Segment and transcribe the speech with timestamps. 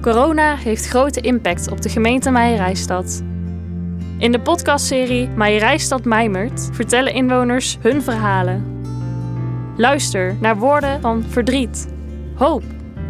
[0.00, 3.22] Corona heeft grote impact op de gemeente Meijerijstad.
[4.18, 8.82] In de podcastserie Meijerijstad Mijmert vertellen inwoners hun verhalen.
[9.76, 11.88] Luister naar woorden van verdriet,
[12.34, 12.62] hoop,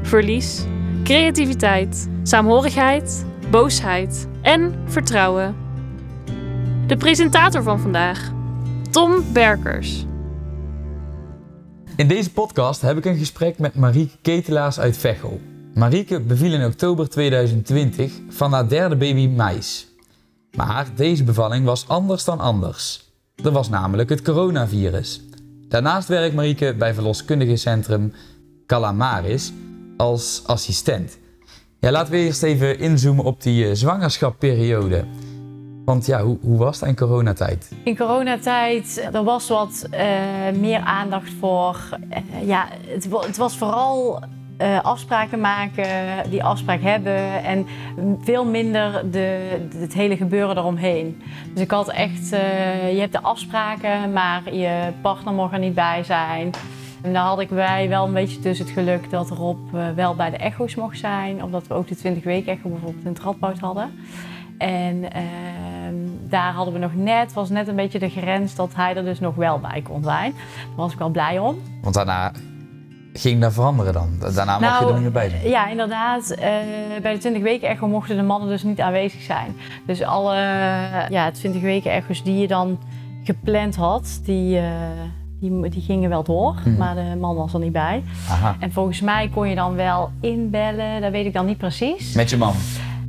[0.02, 0.64] verlies,
[1.04, 5.56] creativiteit, saamhorigheid, boosheid en vertrouwen.
[6.86, 8.32] De presentator van vandaag,
[8.90, 10.06] Tom Berkers.
[11.96, 15.40] In deze podcast heb ik een gesprek met Marieke Ketelaars uit Veghel.
[15.74, 19.86] Marieke beviel in oktober 2020 van haar derde baby Mais.
[20.56, 23.12] Maar deze bevalling was anders dan anders.
[23.44, 25.20] Er was namelijk het coronavirus.
[25.68, 28.12] Daarnaast werkt Marieke bij verloskundige centrum
[28.66, 29.52] Calamaris
[29.96, 31.18] als assistent.
[31.80, 35.04] Ja, laten we eerst even inzoomen op die uh, zwangerschapperiode.
[35.84, 37.72] Want ja, hoe, hoe, was het in coronatijd?
[37.84, 39.98] In coronatijd, er was wat uh,
[40.60, 41.98] meer aandacht voor.
[42.10, 44.22] Uh, ja, het, was vooral
[44.60, 45.86] uh, afspraken maken,
[46.30, 47.66] die afspraak hebben en
[48.20, 51.22] veel minder de, het hele gebeuren eromheen.
[51.52, 55.74] Dus ik had echt, uh, je hebt de afspraken, maar je partner mag er niet
[55.74, 56.50] bij zijn.
[57.02, 60.14] En daar had ik wij wel een beetje tussen het geluk dat Rob uh, wel
[60.14, 63.20] bij de echo's mocht zijn, omdat we ook de 20 weken echo bijvoorbeeld in het
[63.20, 63.92] radboud hadden.
[64.58, 65.94] En ehm,
[66.28, 69.20] daar hadden we nog net, was net een beetje de grens dat hij er dus
[69.20, 70.32] nog wel bij kon zijn.
[70.32, 71.58] Daar was ik wel blij om.
[71.82, 72.32] Want daarna
[73.12, 74.08] ging dat veranderen dan?
[74.18, 75.48] Daarna nou, mocht je er niet meer bij zijn?
[75.48, 76.30] Ja, inderdaad.
[76.30, 76.38] Uh,
[77.02, 79.56] bij de 20 weken echo mochten de mannen dus niet aanwezig zijn.
[79.86, 80.34] Dus alle
[81.08, 82.78] ja, 20 weken echo's die je dan
[83.24, 84.64] gepland had, die, uh,
[85.40, 86.54] die, die, gingen wel door.
[86.62, 86.76] Hmm.
[86.76, 88.02] Maar de man was er niet bij.
[88.28, 88.56] Aha.
[88.60, 92.12] En volgens mij kon je dan wel inbellen, dat weet ik dan niet precies.
[92.12, 92.54] Met je man?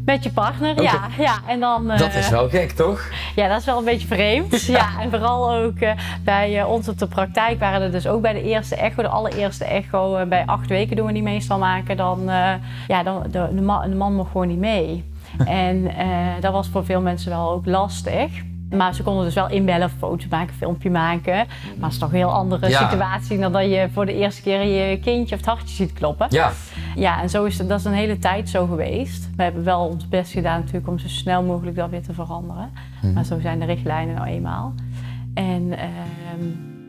[0.06, 0.84] Met je partner, okay.
[0.84, 1.08] ja.
[1.18, 1.38] ja.
[1.48, 3.10] En dan, uh, dat is wel gek, toch?
[3.36, 4.62] Ja, dat is wel een beetje vreemd.
[4.66, 4.78] ja.
[4.78, 5.92] ja en vooral ook uh,
[6.24, 9.08] bij uh, ons op de praktijk waren er dus ook bij de eerste echo, de
[9.08, 12.20] allereerste echo, bij acht weken doen we die meestal maken, dan,
[12.88, 15.10] ja, dan de, de, man, de man mocht gewoon niet mee.
[15.46, 15.92] en
[16.40, 18.32] dat was voor veel mensen wel ook lastig.
[18.72, 21.34] Maar ze konden dus wel inbellen, foto's maken, filmpje maken.
[21.34, 21.46] Maar
[21.80, 22.90] het is toch een heel andere ja.
[22.90, 26.28] situatie dan dat je voor de eerste keer je kindje of het hartje ziet kloppen.
[26.30, 26.52] Ja.
[26.96, 29.30] Ja, en zo is het, dat is een hele tijd zo geweest.
[29.36, 32.70] We hebben wel ons best gedaan natuurlijk om zo snel mogelijk dat weer te veranderen.
[33.02, 33.14] Mm.
[33.14, 34.74] Maar zo zijn de richtlijnen nou eenmaal.
[35.34, 35.78] En, uh,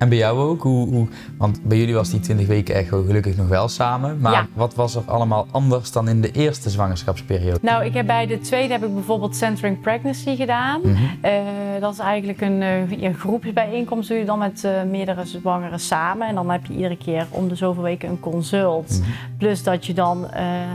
[0.03, 0.63] en bij jou ook?
[0.63, 1.09] Hoe, hoe,
[1.39, 4.19] want bij jullie was die 20 weken echo gelukkig nog wel samen.
[4.21, 4.47] Maar ja.
[4.55, 7.59] wat was er allemaal anders dan in de eerste zwangerschapsperiode?
[7.63, 10.81] Nou, ik heb bij de tweede heb ik bijvoorbeeld Centering Pregnancy gedaan.
[10.83, 11.19] Mm -hmm.
[11.25, 14.09] uh, dat is eigenlijk een, uh, een groepsbijeenkomst.
[14.09, 16.29] Doe je dan met uh, meerdere zwangeren samen.
[16.29, 18.89] En dan heb je iedere keer om de zoveel weken een consult.
[18.89, 18.99] Mhm.
[18.99, 19.37] Mm -hmm.
[19.39, 20.27] Plus dat je dan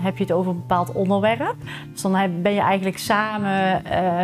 [0.01, 1.55] heb je het over een bepaald onderwerp.
[1.91, 3.81] Dus dan heb, ben je eigenlijk samen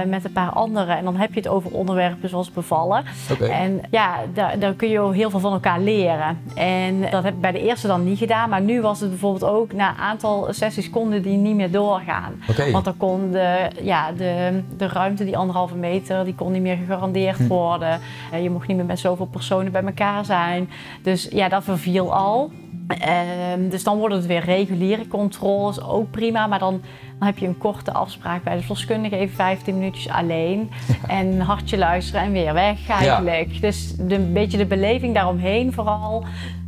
[0.07, 0.97] met een paar anderen.
[0.97, 3.03] En dan heb je het over onderwerpen zoals bevallen.
[3.31, 3.49] Okay.
[3.49, 6.41] En ja, daar, daar kun je heel veel van elkaar leren.
[6.55, 8.49] En dat heb ik bij de eerste dan niet gedaan.
[8.49, 12.33] Maar nu was het bijvoorbeeld ook na een aantal sessies konden die niet meer doorgaan.
[12.49, 12.71] Okay.
[12.71, 16.77] Want dan kon de, ja, de, de ruimte, die anderhalve meter, die kon niet meer
[16.77, 17.47] gegarandeerd hm.
[17.47, 17.99] worden.
[18.41, 20.69] Je mocht niet meer met zoveel personen bij elkaar zijn.
[21.01, 22.51] Dus ja, dat verviel al.
[22.87, 26.47] Um, dus dan worden het weer reguliere controles, ook prima.
[26.47, 26.81] Maar dan,
[27.19, 30.69] dan heb je een korte afspraak bij de verloskundige, even 15 minuutjes alleen.
[31.07, 33.51] En hartje luisteren en weer weg eigenlijk.
[33.51, 33.59] Ja.
[33.59, 36.25] Dus de, een beetje de beleving daaromheen vooral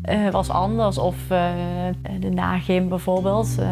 [0.10, 0.98] uh, was anders.
[0.98, 1.48] Of uh,
[2.20, 3.58] de nagim bijvoorbeeld.
[3.60, 3.68] Uh,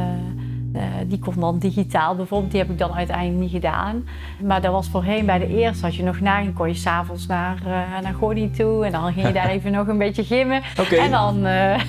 [0.75, 4.07] uh, die kon dan digitaal bijvoorbeeld, die heb ik dan uiteindelijk niet gedaan.
[4.43, 7.57] Maar dat was voorheen bij de eerste, als je nog na kon je s'avonds naar,
[7.67, 10.61] uh, naar Gordy toe en dan ging je daar even nog een beetje gimmen.
[10.79, 10.99] Okay.
[10.99, 11.79] En dan, uh,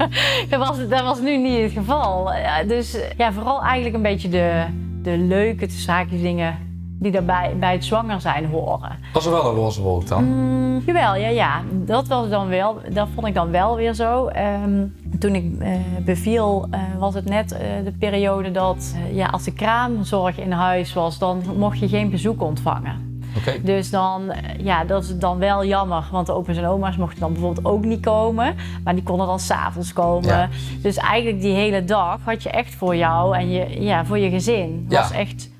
[0.50, 2.32] dat, was, dat was nu niet het geval.
[2.66, 4.64] dus ja, vooral eigenlijk een beetje de,
[5.02, 6.73] de leuke zaakjes dingen
[7.04, 8.98] die daarbij bij het zwanger zijn horen.
[9.12, 10.24] Was er wel een roze wolk dan?
[10.24, 11.62] Mm, jawel, ja, ja.
[11.72, 14.28] Dat was dan wel, dat vond ik dan wel weer zo.
[14.64, 15.68] Um, toen ik uh,
[16.04, 20.92] beviel uh, was het net uh, de periode dat ja, als de kraamzorg in huis
[20.92, 23.12] was, dan mocht je geen bezoek ontvangen.
[23.36, 23.60] Okay.
[23.62, 27.32] Dus dan, ja, dat is dan wel jammer, want de opa's en oma's mochten dan
[27.32, 28.54] bijvoorbeeld ook niet komen,
[28.84, 30.28] maar die konden dan s'avonds komen.
[30.28, 30.48] Ja.
[30.82, 34.30] Dus eigenlijk die hele dag had je echt voor jou en je, ja, voor je
[34.30, 34.86] gezin.
[34.88, 35.00] Ja.
[35.00, 35.50] was echt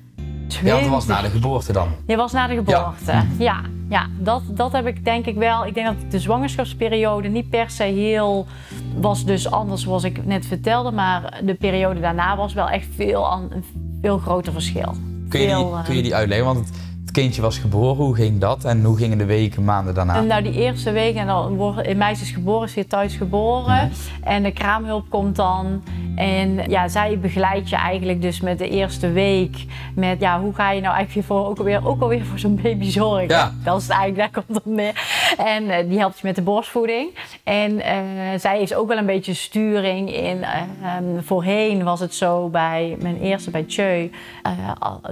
[0.47, 1.87] ja, dat was na de geboorte dan?
[2.07, 3.25] Je was na de geboorte, ja.
[3.37, 4.07] ja, ja.
[4.19, 5.65] dat, dat heb ik denk ik wel.
[5.65, 8.47] Ik denk dat de zwangerschapsperiode niet per se heel...
[8.97, 10.91] was dus anders zoals ik net vertelde.
[10.91, 13.63] Maar de periode daarna was wel echt veel, een
[14.01, 14.95] veel groter verschil.
[15.29, 16.45] Kun je, veel, die, kun je die uitleggen?
[16.45, 16.77] Want het
[17.15, 18.63] kindje was geboren, hoe ging dat?
[18.63, 20.21] En hoe gingen de weken, maanden daarna?
[20.21, 23.91] Nou, die eerste week, en dan wordt een meisje is geboren, hier thuis geboren.
[23.91, 24.29] Mhm.
[24.33, 25.83] En de kraamhulp komt dan.
[26.15, 29.65] En ja, zij begeleidt je eigenlijk dus met de eerste week.
[29.95, 32.89] Met ja, hoe ga je nou eigenlijk voor, ook alweer, ook alweer voor zo'n baby
[32.91, 33.27] zorgen?
[33.27, 33.53] Ja.
[33.63, 35.24] Dat is het eigenlijk, daar komt het neer.
[35.37, 37.09] En eh, die helpt je met de borstvoeding.
[37.43, 37.95] En eh,
[38.39, 40.43] zij heeft ook wel een beetje sturing in.
[40.43, 44.09] eh, ehm, voorheen was het zo bij mijn eerste bij Tjeu.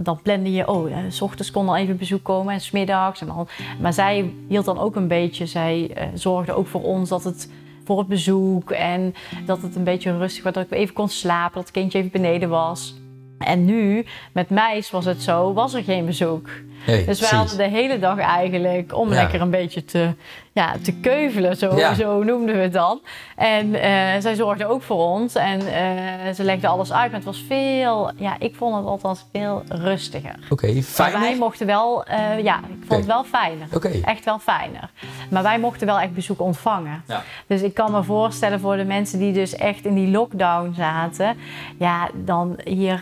[0.04, 3.22] dan plande je, oh, s ochtends kon al even bezoek komen en smiddags.
[3.22, 3.48] En dan,
[3.80, 7.50] maar zij hield dan ook een beetje, zij zorgde ook voor ons dat het
[7.86, 11.54] voor het bezoek en dat het een beetje rustig was, dat ik even kon slapen,
[11.54, 12.96] dat het kindje even beneden was.
[13.38, 16.50] En nu, met meis was het zo, was er geen bezoek.
[16.86, 17.30] Dus precies.
[17.30, 19.16] hadden de hele dag eigenlijk om Ja.
[19.16, 20.14] lekker een beetje te,
[20.54, 21.94] ja, te keuvelen, zo, Ja.
[21.94, 23.02] zo noemden we het dan.
[23.36, 27.06] En eh, zij zorgde ook voor ons en eh, ze legde alles uit.
[27.12, 30.36] Maar het was veel, ja, ik vond het althans veel rustiger.
[30.50, 31.20] Oké, Maar fijn.
[31.20, 33.68] wij mochten wel, eh, ja, ik vond het wel fijner.
[33.74, 33.92] Oké.
[34.04, 34.90] Echt wel fijner.
[35.30, 37.04] Maar wij mochten wel echt bezoek ontvangen.
[37.08, 37.24] Ja.
[37.48, 41.38] Dus ik kan me voorstellen voor de mensen die dus echt in die lockdown zaten.
[41.80, 43.02] Ja, dan hier,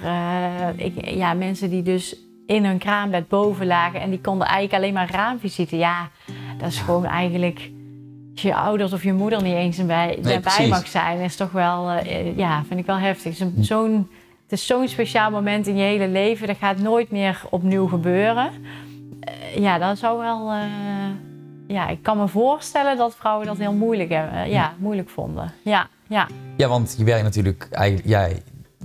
[0.76, 2.16] ik, ja, mensen die dus
[2.52, 5.78] in hun kraambed boven lagen en die konden eigenlijk alleen maar raamvisite.
[5.78, 6.10] Ja,
[6.58, 7.72] dat is gewoon eigenlijk.
[8.32, 9.78] Als je ouders of je moeder niet eens
[10.40, 10.70] precies.
[10.70, 13.40] mag zijn, is toch wel, eh, ja, vind ik wel heftig.
[13.40, 14.10] Het is zo'n
[14.44, 16.48] het is zo'n speciaal moment in je hele leven.
[16.48, 18.50] Dat gaat nooit meer opnieuw gebeuren.
[19.20, 20.52] Eh, ja, dat zou wel.
[20.52, 20.60] eh,
[21.68, 24.50] ja, ik kan me voorstellen dat vrouwen dat heel moeilijk hebben.
[24.50, 25.54] ja, moeilijk vonden.
[25.62, 26.28] Ja, ja,
[26.58, 28.28] Ja, want je werkt natuurlijk eigenlijk, ja,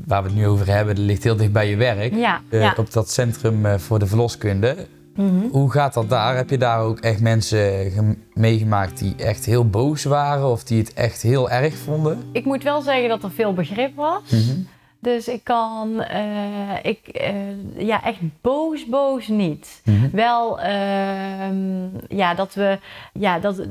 [0.06, 2.14] waar we het nu over hebben, dat ligt heel dicht bij je werk.
[2.14, 2.74] ja, Eh, ja.
[2.76, 4.76] Op dat centrum eh, voor de verloskunde.
[5.16, 5.48] Mhm.
[5.50, 6.36] Hoe gaat dat daar?
[6.36, 10.78] Heb je daar ook echt mensen gem- meegemaakt die echt heel boos waren of die
[10.78, 12.18] het echt heel erg vonden?
[12.32, 14.20] Ik moet wel zeggen dat er veel begrip was.
[15.06, 16.22] Dus ik kan, eh,
[16.82, 17.34] ik, eh,
[17.76, 19.80] ja, echt boos, boos niet.
[19.84, 20.10] Mhm.
[20.12, 22.78] Wel, ehm, ja, dat we,
[23.12, 23.62] ja, dat,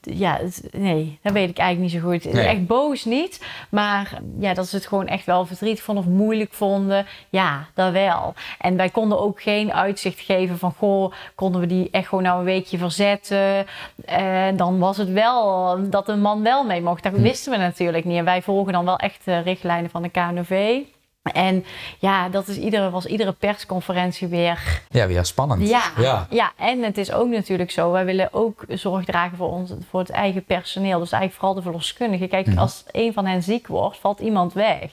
[0.00, 0.38] ja,
[0.70, 2.32] nee, dat weet ik eigenlijk niet zo goed.
[2.32, 2.46] Nee.
[2.46, 6.52] Echt boos niet, maar ja, dat ze het gewoon echt wel verdriet vonden of moeilijk
[6.52, 7.06] vonden.
[7.28, 8.34] Ja, dat wel.
[8.58, 12.44] En wij konden ook geen uitzicht geven van, goh, konden we die echo nou een
[12.44, 13.66] weekje verzetten?
[14.04, 17.02] En dan was het wel dat een man wel mee mocht.
[17.02, 18.18] Dat wisten we natuurlijk niet.
[18.18, 20.77] En wij volgen dan wel echt de richtlijnen van de KNV.
[21.32, 21.64] En
[21.98, 25.68] ja, dat is iedere, was iedere persconferentie weer Ja, weer spannend.
[25.68, 26.26] ja, Ja.
[26.30, 26.52] ja.
[26.56, 27.90] en het is ook natuurlijk zo.
[27.90, 30.98] Wij willen ook zorg dragen voor, ons, voor het eigen personeel.
[30.98, 32.28] Dus eigenlijk vooral de verloskundigen.
[32.28, 32.58] Kijk, Mhm.
[32.58, 34.90] als een van hen ziek wordt, valt iemand weg.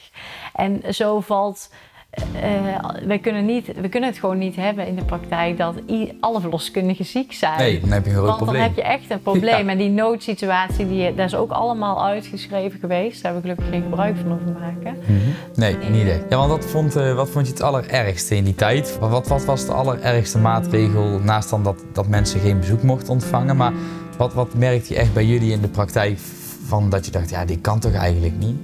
[0.54, 1.70] En zo valt.
[2.16, 5.76] Eh, wij kunnen niet, we kunnen het gewoon niet hebben in de praktijk dat
[6.20, 7.58] alle verloskundigen ziek zijn.
[7.58, 8.62] Nee, dan heb je een groot Want probleem.
[8.62, 9.44] dan heb je echt een probleem.
[9.66, 9.72] Ja.
[9.72, 13.24] En die noodsituatie, die, dat is ook allemaal uitgeschreven geweest.
[13.24, 14.98] Daar hebben we gelukkig geen gebruik van hoeven maken.
[15.06, 15.20] Mhm.
[15.56, 16.24] Nee, niet echt.
[16.30, 18.98] Ja, want wat vond, eh, wat vond je het allerergste in die tijd?
[19.00, 23.10] Wat, wat, wat was de allerergste maatregel naast dan dat, dat mensen geen bezoek mochten
[23.14, 23.56] ontvangen?
[23.56, 23.74] Maar
[24.18, 26.18] wat, wat merkte je echt bij jullie in de praktijk
[26.66, 28.58] van dat je dacht, ja, dit kan toch eigenlijk niet?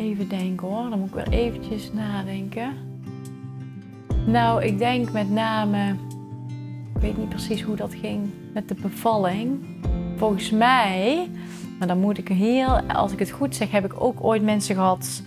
[0.00, 2.72] Even denken hoor, dan moet ik weer eventjes nadenken.
[4.26, 5.96] Nou, ik denk met name,
[6.94, 9.58] ik weet niet precies hoe dat ging met de bevalling.
[10.16, 11.28] Volgens mij,
[11.78, 14.74] maar dan moet ik heel, als ik het goed zeg, heb ik ook ooit mensen
[14.74, 15.22] gehad.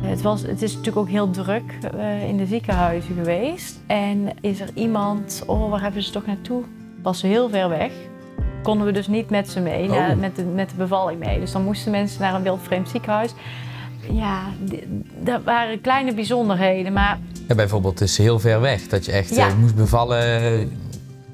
[0.00, 3.80] Het, was, het is natuurlijk ook heel druk eh, in de ziekenhuizen geweest.
[3.86, 6.62] En is er iemand, oh waar hebben ze toch naartoe?
[7.02, 7.92] Was ze heel ver weg.
[8.62, 10.14] Konden we dus niet met ze mee, Oh.
[10.14, 11.40] met, de, met de bevalling mee.
[11.40, 13.34] Dus dan moesten mensen naar een wildvreemd ziekenhuis.
[14.12, 14.42] Ja,
[15.22, 16.92] dat waren kleine bijzonderheden.
[16.92, 17.18] Maar
[17.48, 18.86] Ja, bijvoorbeeld, is heel ver weg.
[18.88, 19.48] Dat je echt Ja.
[19.48, 20.66] eh, moest bevallen eh,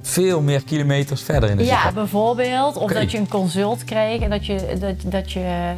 [0.02, 2.76] veel meer kilometers verder in de ja, bijvoorbeeld.
[2.76, 5.72] Of dat je een consult kreeg en dat je, dat, dat, je,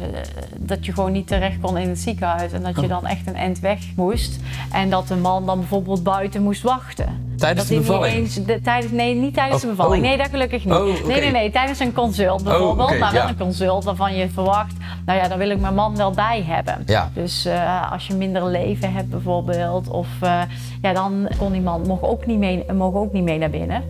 [0.57, 2.51] dat je gewoon niet terecht kon in het ziekenhuis.
[2.51, 2.89] En dat je Oh.
[2.89, 4.39] dan echt een eind weg moest.
[4.71, 7.26] En dat de man dan bijvoorbeeld buiten moest wachten.
[7.37, 8.33] Tijdens dat de bevalling?
[8.33, 10.03] de, tijdens, nee, niet tijdens de Oh, bevalling.
[10.03, 10.09] oh.
[10.09, 10.73] Nee, dat gelukkig niet.
[10.73, 10.83] Oh.
[11.05, 11.51] Nee, nee, nee.
[11.51, 12.99] Tijdens een consult bijvoorbeeld.
[12.99, 13.29] maar wel ja.
[13.29, 14.73] een consult waarvan je verwacht,
[15.05, 16.83] nou ja, daar wil ik mijn man wel bij hebben.
[16.85, 17.09] Ja.
[17.13, 20.41] Dus eh, als je minder leven hebt bijvoorbeeld, of eh,
[20.81, 23.83] ja, dan kon die man mocht ook niet mee, mogen ook niet mee naar binnen.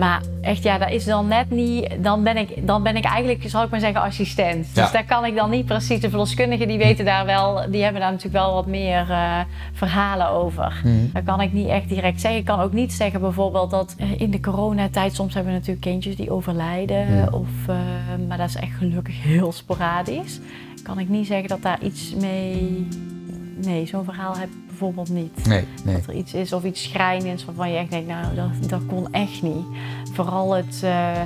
[0.00, 1.96] Maar echt, ja, dat is dan net niet.
[1.98, 4.66] Dan ben ik, dan ben ik eigenlijk, zal ik maar zeggen, assistent.
[4.74, 4.82] Ja.
[4.82, 6.00] Dus daar kan ik dan niet precies.
[6.00, 9.40] De verloskundigen die weten daar wel, die hebben daar natuurlijk wel wat meer eh,
[9.72, 10.80] verhalen over.
[10.84, 10.94] Mhm.
[11.12, 12.40] Dat kan ik niet echt direct zeggen.
[12.40, 15.86] Ik kan ook niet zeggen bijvoorbeeld dat eh, in de coronatijd soms hebben we natuurlijk
[15.86, 17.32] kindjes die overlijden.
[17.32, 17.76] Of, eh,
[18.28, 20.40] maar dat is echt gelukkig heel sporadisch.
[20.82, 22.88] Kan ik niet zeggen dat daar iets mee.
[23.64, 25.46] Nee, zo'n verhaal heb ik bijvoorbeeld niet.
[25.46, 25.94] Nee, nee.
[25.94, 29.12] Dat er iets is of iets schrijnends waarvan je echt denkt, nou, dat, dat kon
[29.12, 29.64] echt niet.
[30.12, 31.22] Vooral het, eh,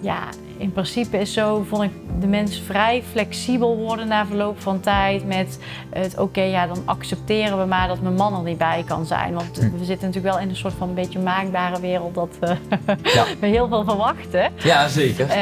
[0.00, 0.28] ja,
[0.62, 1.90] in principe is zo, vond ik
[2.20, 5.26] de mens vrij flexibel worden na verloop van tijd.
[5.26, 5.58] Met
[5.90, 9.34] het, oké, ja, dan accepteren we maar dat mijn man er niet bij kan zijn.
[9.34, 9.78] Want Hm.
[9.78, 12.46] we zitten natuurlijk wel in een soort van een beetje maakbare wereld dat we,
[13.14, 13.24] Ja.
[13.40, 14.52] we heel veel verwachten.
[14.56, 15.28] Ja, zeker.
[15.28, 15.38] Eh,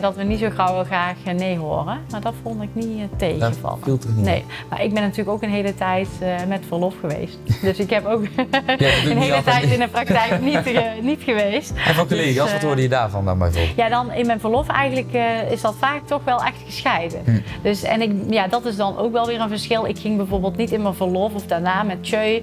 [0.00, 1.98] dat we niet zo gauw graag eh, nee horen.
[2.10, 3.80] Maar dat vond ik niet eh, Dat tegenvallen.
[3.82, 4.24] toch niet?
[4.24, 7.38] Nee, maar ik ben natuurlijk ook een hele tijd eh, met verlof geweest.
[7.62, 8.46] Dus ik heb ook dat
[9.10, 11.72] een hele tijd in de praktijk niet, eh, niet geweest.
[11.86, 13.76] En van collega's, Dus, wat eh, hoorde je daarvan dan bijvoorbeeld?
[13.76, 17.20] Ja, dan in mijn verlof eigenlijk eh, is dat vaak toch wel echt gescheiden.
[17.24, 17.38] Hm.
[17.62, 19.86] Dus, en ik, ja, dat is dan ook wel weer een verschil.
[19.86, 22.42] Ik ging bijvoorbeeld niet in mijn verlof of daarna met Tjeu.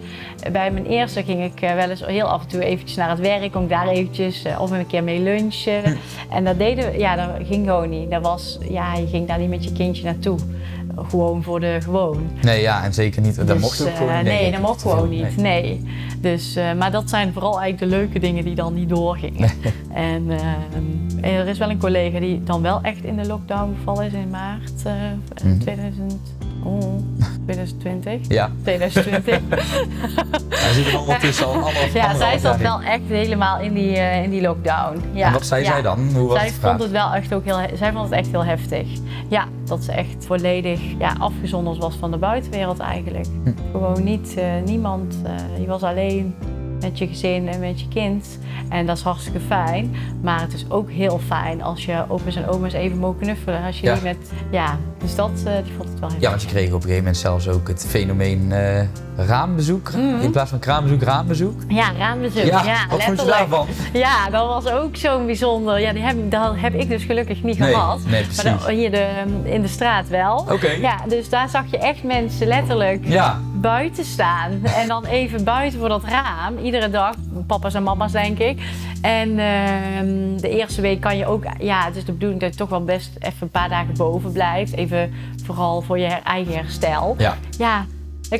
[0.51, 3.19] Bij mijn eerste ging ik eh, wel eens heel af en toe eventjes naar het
[3.19, 3.51] werk.
[3.51, 5.83] Kom ik daar eventjes eh, of een keer mee lunchen.
[5.83, 5.95] Hm.
[6.29, 8.11] En dat deden we, ja, dat ging gewoon niet.
[8.11, 10.37] Dat was, ja, je ging daar niet met je kindje naartoe.
[10.95, 12.23] Gewoon voor de gewoon.
[12.41, 13.35] Nee, ja, en zeker niet.
[13.35, 14.23] Dat Dus, mocht ook eh, gewoon niet.
[14.23, 15.37] Nee, dat mocht gewoon niet.
[15.37, 15.81] Nee.
[16.19, 19.51] Dus, eh, maar dat zijn vooral eigenlijk de leuke dingen die dan niet doorgingen.
[19.93, 20.29] en
[21.21, 24.13] eh, er is wel een collega die dan wel echt in de lockdown gevallen is
[24.13, 24.73] in maart.
[25.59, 26.19] 2000,
[26.63, 26.99] oh,
[27.45, 28.27] 2020.
[28.27, 29.39] Ja, 2020.
[30.49, 33.73] hij zit er allemaal tussen al allemaal ja, zij zat jaar wel echt helemaal in
[33.73, 35.01] die, eh, in die lockdown.
[35.13, 35.27] Ja.
[35.27, 35.71] En wat zei ja.
[35.71, 35.99] zij dan?
[36.13, 38.31] Hoe was Zij het vond het wel echt ook heel, he- zij vond het echt
[38.31, 38.87] heel heftig.
[39.27, 43.25] Ja, dat ze echt volledig ja, afgezonderd was van de buitenwereld eigenlijk.
[43.43, 43.51] Hm.
[43.71, 45.15] Gewoon niet, eh, niemand.
[45.23, 46.35] eh, je was alleen
[46.81, 48.39] met je gezin en met je kind.
[48.69, 49.95] En dat is hartstikke fijn.
[50.21, 53.63] Maar het is ook heel fijn als je opa's en oma's even mogen knuffelen.
[53.63, 53.93] Als je Ja.
[53.93, 54.17] niet met,
[54.51, 56.81] ja, dus dat, eh, die vond het wel heel Ja, want je kreeg op een
[56.81, 58.81] gegeven moment zelfs ook het fenomeen eh,
[59.15, 59.91] raambezoek.
[59.93, 60.19] Mhm.
[60.21, 61.61] In plaats van kraambezoek, raambezoek.
[61.67, 62.43] Ja, raambezoek.
[62.45, 63.37] Ja, Ja, wat vond je letterlijk.
[63.37, 63.67] daarvan?
[63.93, 65.79] Ja, dat was ook zo'n bijzonder.
[65.79, 67.99] Ja, die heb, dat heb ik dus gelukkig niet Nee, gehad.
[68.07, 68.43] nee, precies.
[68.43, 69.07] Maar dan- hier de,
[69.43, 70.37] in de straat wel.
[70.51, 70.69] Oké.
[70.71, 74.63] Ja, dus daar zag je echt mensen letterlijk Ja, buiten staan.
[74.63, 76.57] En dan even buiten voor dat raam.
[76.57, 77.15] Iedere dag,
[77.47, 78.61] papa's en mama's denk ik.
[79.01, 81.43] En ehm, de eerste week kan je ook...
[81.59, 84.31] Ja, het is de bedoeling dat je toch wel best even een paar dagen boven
[84.31, 84.73] blijft.
[84.73, 85.13] Even
[85.43, 87.15] vooral voor je eigen herstel.
[87.17, 87.37] ja.
[87.57, 87.85] Ja,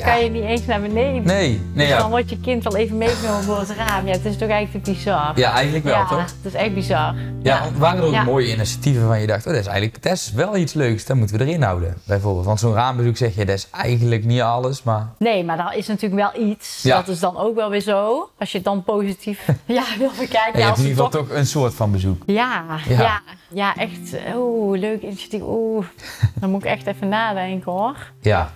[0.00, 0.06] Ja.
[0.14, 1.22] kan je niet eens naar beneden.
[1.24, 4.06] Nee, nee Dus dan wordt je kind wel even meegenomen voor het raam.
[4.06, 5.32] Ja, het is toch eigenlijk te bizar.
[5.34, 6.18] Ja, eigenlijk wel, Ja, toch?
[6.18, 7.14] het is echt bizar.
[7.42, 10.32] Ja, waren er ook mooie initiatieven van je dacht, oh, dat is eigenlijk dat is
[10.32, 12.46] wel iets leuks, dat moeten we erin houden, bijvoorbeeld.
[12.46, 15.86] Want zo'n raambezoek zeg je, dat is eigenlijk niet alles, maar Nee, maar dat is
[15.86, 16.82] natuurlijk wel iets.
[16.82, 16.96] Ja.
[16.96, 18.30] Dat is dan ook wel weer zo.
[18.38, 20.60] Als je het dan positief ja, wil bekijken.
[20.60, 22.22] ja, als in ieder geval toch een soort van bezoek.
[22.26, 22.98] Ja, Ja.
[22.98, 23.20] ja.
[23.54, 24.16] Ja, echt.
[24.36, 25.42] Oeh, leuk initiatief.
[25.44, 25.84] Oeh,
[26.40, 27.96] dan moet ik echt even nadenken hoor.
[28.20, 28.52] Ja,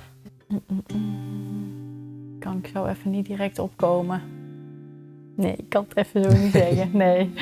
[2.38, 4.22] Kan ik zo even niet direct opkomen.
[5.36, 6.90] Nee, ik kan het even zo niet zeggen.
[7.04, 7.32] Nee.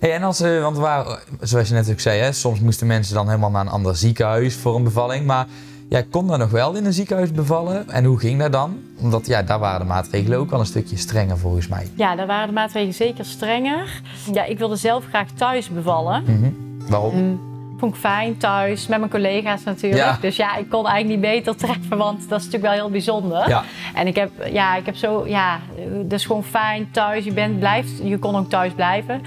[0.00, 3.14] Hey, en als, eh, want waar, zoals je net ook zei, hè, soms moesten mensen
[3.14, 5.26] dan helemaal naar een ander ziekenhuis voor een bevalling.
[5.26, 5.46] Maar
[5.88, 7.88] jij kon dan nog wel in een ziekenhuis bevallen.
[7.88, 8.78] En hoe ging dat dan?
[9.00, 11.88] Omdat ja, daar waren de maatregelen ook al een stukje strenger volgens mij.
[11.94, 14.02] Ja, daar waren de maatregelen zeker strenger.
[14.32, 16.22] Ja, ik wilde zelf graag thuis bevallen.
[16.22, 16.50] Mhm.
[16.90, 17.40] Waarom?
[17.78, 20.02] Vond ik fijn thuis, met mijn collega's natuurlijk.
[20.02, 20.18] Ja.
[20.20, 23.48] Dus ja, ik kon eigenlijk niet beter treffen, want dat is natuurlijk wel heel bijzonder.
[23.48, 23.62] Ja,
[23.94, 25.58] En ik heb, ja, ik heb zo, ja,
[26.02, 27.24] dat is gewoon fijn thuis.
[27.24, 29.20] Je bent, blijft, je kon ook thuis blijven.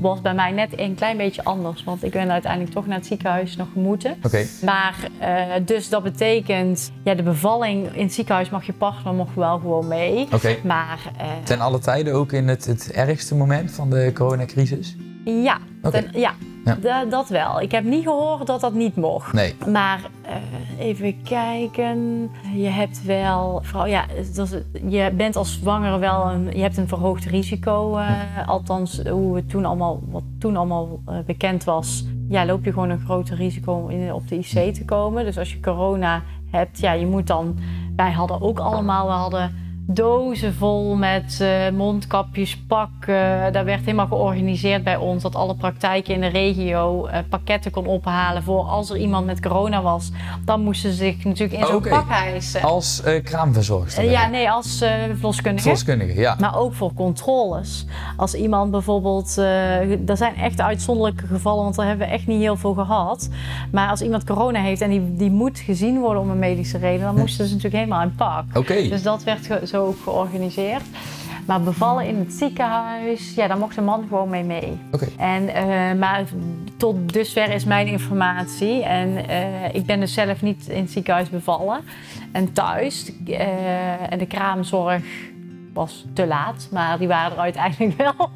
[0.00, 3.06] Was bij mij net een klein beetje anders, want ik ben uiteindelijk toch naar het
[3.06, 4.16] ziekenhuis nog moeten.
[4.22, 4.44] oké.
[4.64, 9.34] Maar eh, dus dat betekent, ja, de bevalling in het ziekenhuis mag je partner nog
[9.34, 10.28] wel gewoon mee.
[10.32, 10.56] Oké.
[10.64, 14.96] Maar eh, Ten alle tijden ook in het, het ergste moment van de coronacrisis?
[15.24, 15.58] ja,
[15.90, 16.32] ten- ja,
[16.64, 16.74] Ja.
[16.80, 17.60] da- dat wel.
[17.60, 19.32] Ik heb niet gehoord dat dat niet mocht.
[19.32, 19.54] Nee.
[19.70, 22.30] Maar eh, even kijken.
[22.54, 24.04] Je hebt wel, vooral, ja,
[24.34, 27.96] dat je bent als zwanger wel een, je hebt een verhoogd risico.
[27.96, 28.08] eh,
[28.46, 32.90] althans, hoe het toen allemaal, wat toen allemaal eh, bekend was, ja, loop je gewoon
[32.90, 35.24] een groter risico om in, op de IC te komen.
[35.24, 37.58] Dus als je corona hebt, ja, je moet dan.
[37.96, 43.52] Wij hadden ook allemaal, we hadden dozen vol met eh, mondkapjes, pakken.
[43.52, 47.86] Daar werd helemaal georganiseerd bij ons dat alle praktijken in de regio eh, pakketten kon
[47.86, 50.10] ophalen voor als er iemand met corona was.
[50.44, 52.62] Dan moesten ze zich natuurlijk in zo'n pak hijsen.
[52.62, 54.04] Als eh kraamverzorgster?
[54.04, 54.78] Ja, nee, als
[55.14, 55.62] verloskundige.
[55.62, 56.36] Verloskundige, ja.
[56.40, 57.86] Maar ook voor controles.
[58.16, 62.56] Als iemand bijvoorbeeld, er zijn echt uitzonderlijke gevallen, want daar hebben we echt niet heel
[62.56, 63.28] veel gehad.
[63.72, 67.00] Maar als iemand corona heeft en die, die moet gezien worden om een medische reden,
[67.00, 68.44] dan moesten ze natuurlijk helemaal in pak.
[68.54, 68.88] Oké.
[68.88, 70.82] Dus dat werd zo ook georganiseerd.
[71.46, 74.78] Maar bevallen in het ziekenhuis, ja, daar mocht een man gewoon mee mee.
[74.92, 75.06] Oké.
[75.16, 76.24] En, eh, maar
[76.76, 78.82] tot dusver is mijn informatie.
[78.82, 81.80] En eh, ik ben dus zelf niet in het ziekenhuis bevallen.
[82.32, 83.12] En thuis.
[83.26, 85.02] eh, en de kraamzorg
[85.74, 88.30] was te laat, maar die waren er uiteindelijk wel.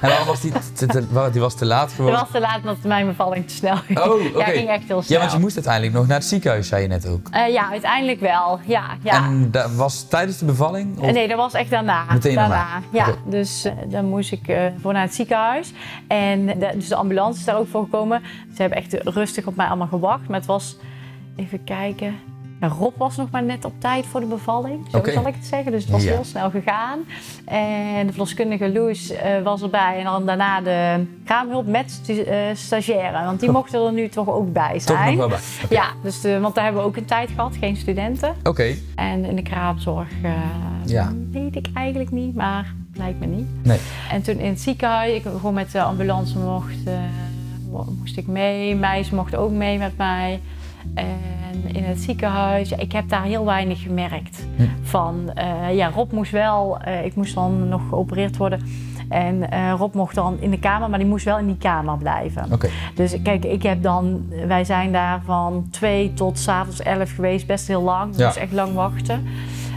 [0.00, 2.20] En waarom was die, te, die was te laat Het geworden?
[2.20, 3.98] was te laat omdat mijn bevalling te snel ging.
[3.98, 4.38] Oh, oké.
[4.38, 5.16] Ja, ging echt heel snel.
[5.18, 7.28] Ja, want je moest uiteindelijk nog naar het ziekenhuis, zei je net ook.
[7.30, 8.60] Eh, ja, uiteindelijk wel.
[8.66, 9.24] Ja, ja.
[9.24, 10.98] En dat was tijdens de bevalling?
[10.98, 12.04] Of- Nee, dat was echt daarna.
[12.12, 12.54] Meteen daarna?
[12.54, 12.82] daarna.
[12.92, 15.72] Ja, dus eh, dan moest ik eh, voor naar het ziekenhuis.
[16.06, 18.22] En de, dus de ambulance is daar ook voor gekomen.
[18.54, 20.28] Ze hebben echt rustig op mij allemaal gewacht.
[20.28, 20.76] Maar het was,
[21.36, 22.16] even kijken.
[22.60, 25.72] Rob was nog maar net op tijd voor de bevalling, zo zal ik het zeggen.
[25.72, 26.10] Dus het was Ja.
[26.12, 26.98] heel snel gegaan.
[27.44, 29.98] En de verloskundige Loes eh, was erbij.
[29.98, 33.24] En dan daarna de kraamhulp met eh, stagiaire.
[33.24, 33.54] Want die Oh.
[33.54, 35.06] mochten er nu toch ook bij Toch zijn.
[35.08, 35.38] nog wel bij?
[35.64, 35.74] Oké.
[35.74, 38.34] Ja, dus de, want daar hebben we ook een tijd gehad, geen studenten.
[38.42, 40.08] Oké, En in de kraamzorg
[40.86, 41.12] Ja.
[41.30, 43.46] weet ik eigenlijk niet, maar lijkt me niet.
[43.62, 43.78] nee.
[44.10, 46.74] En toen in het ziekenhuis, ik gewoon met de ambulance mocht,
[47.70, 48.76] mo- moest ik mee.
[48.76, 50.40] Meis mocht ook mee met mij.
[50.94, 54.46] En in het ziekenhuis, ik heb daar heel weinig gemerkt.
[54.56, 54.62] Hm.
[54.82, 58.60] Van, eh, ja, Rob moest wel, eh, ik moest dan nog geopereerd worden.
[59.08, 61.98] En eh, Rob mocht dan in de kamer, maar die moest wel in die kamer
[61.98, 62.52] blijven.
[62.52, 62.68] Oké.
[62.94, 67.68] Dus kijk, ik heb dan, wij zijn daar van twee tot s'avonds elf geweest, best
[67.68, 68.14] heel lang.
[68.14, 68.40] Dus Ja.
[68.40, 69.26] echt lang wachten.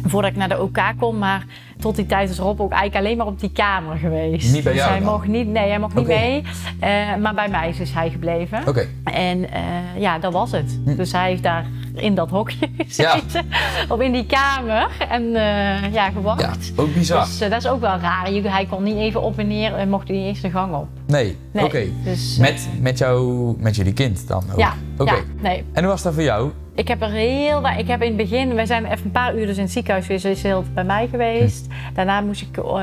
[0.06, 1.46] Voordat ik naar de OK kon, maar
[1.80, 4.54] tot die tijd is Rob ook eigenlijk alleen maar op die kamer geweest.
[4.54, 5.12] Niet bij dus jou hij dan?
[5.12, 6.44] mocht niet, nee, hij mocht niet mee.
[6.80, 8.68] Eh, maar bij mij is hij gebleven.
[8.68, 8.88] Oké.
[9.04, 9.62] En eh,
[9.98, 10.80] ja, dat was het.
[10.86, 10.96] Hm.
[10.96, 13.50] Dus hij heeft daar in dat hokje gezeten,
[13.90, 16.42] of in die kamer en eh, ja, gewacht.
[16.42, 17.26] Ja, ook bizar.
[17.26, 18.26] Dus dat is ook wel raar.
[18.32, 20.88] Hij kon niet even op en neer en mocht niet eens de gang op.
[21.06, 21.66] Nee, Nee.
[21.66, 21.84] oké.
[22.04, 24.60] Dus, Met, met, jou, met jullie kind dan ook?
[24.60, 25.12] ja, Oké.
[25.12, 25.64] ja, nee.
[25.74, 26.52] En hoe was dat voor jou?
[26.78, 29.36] Ik heb er heel wa- Ik heb in het begin, wij zijn even een paar
[29.38, 30.24] uur dus in het ziekenhuis geweest.
[30.24, 31.68] Ze is heel bij mij geweest.
[31.94, 32.74] Daarna moest ik eh,